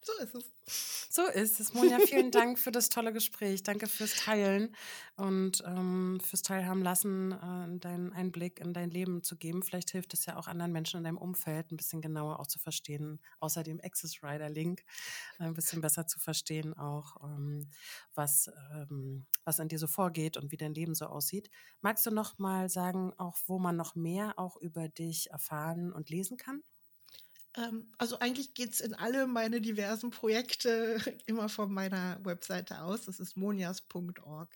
[0.06, 1.08] so ist es.
[1.10, 1.74] So ist es.
[1.74, 3.64] Monja, vielen Dank für das tolle Gespräch.
[3.64, 4.74] Danke fürs Teilen
[5.16, 9.64] und ähm, fürs Teilhaben lassen, äh, deinen Einblick in dein Leben zu geben.
[9.64, 12.60] Vielleicht hilft es ja auch anderen Menschen in deinem Umfeld ein bisschen genauer auch zu
[12.60, 14.84] verstehen, außer dem Access Rider Link,
[15.38, 17.68] ein bisschen besser zu verstehen auch, ähm,
[18.14, 21.50] was, ähm, was in dir so vorgeht und wie dein Leben so aussieht.
[21.80, 26.10] Magst du noch mal sagen, auch wo man noch mehr auch über dich erfahren und
[26.10, 26.62] lesen kann?
[27.56, 33.04] Ähm, also eigentlich geht es in alle meine diversen Projekte immer von meiner Webseite aus.
[33.06, 34.48] Das ist monias.org.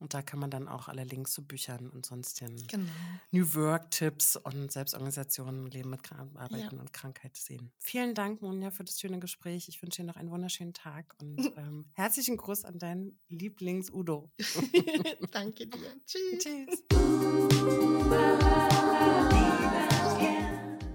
[0.00, 2.90] Und da kann man dann auch alle Links zu Büchern und sonstigen genau.
[3.30, 6.80] New Work-Tipps und Selbstorganisationen, Leben mit Arbeiten ja.
[6.80, 7.72] und Krankheit sehen.
[7.78, 9.68] Vielen Dank, Monja, für das schöne Gespräch.
[9.68, 14.30] Ich wünsche dir noch einen wunderschönen Tag und ähm, herzlichen Gruß an deinen Lieblings-Udo.
[15.30, 15.94] Danke dir.
[16.04, 16.44] Tschüss.
[16.44, 16.82] Tschüss.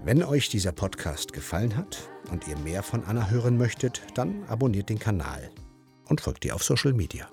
[0.02, 4.88] Wenn euch dieser Podcast gefallen hat und ihr mehr von Anna hören möchtet, dann abonniert
[4.88, 5.50] den Kanal
[6.08, 7.28] und folgt ihr auf Social Media.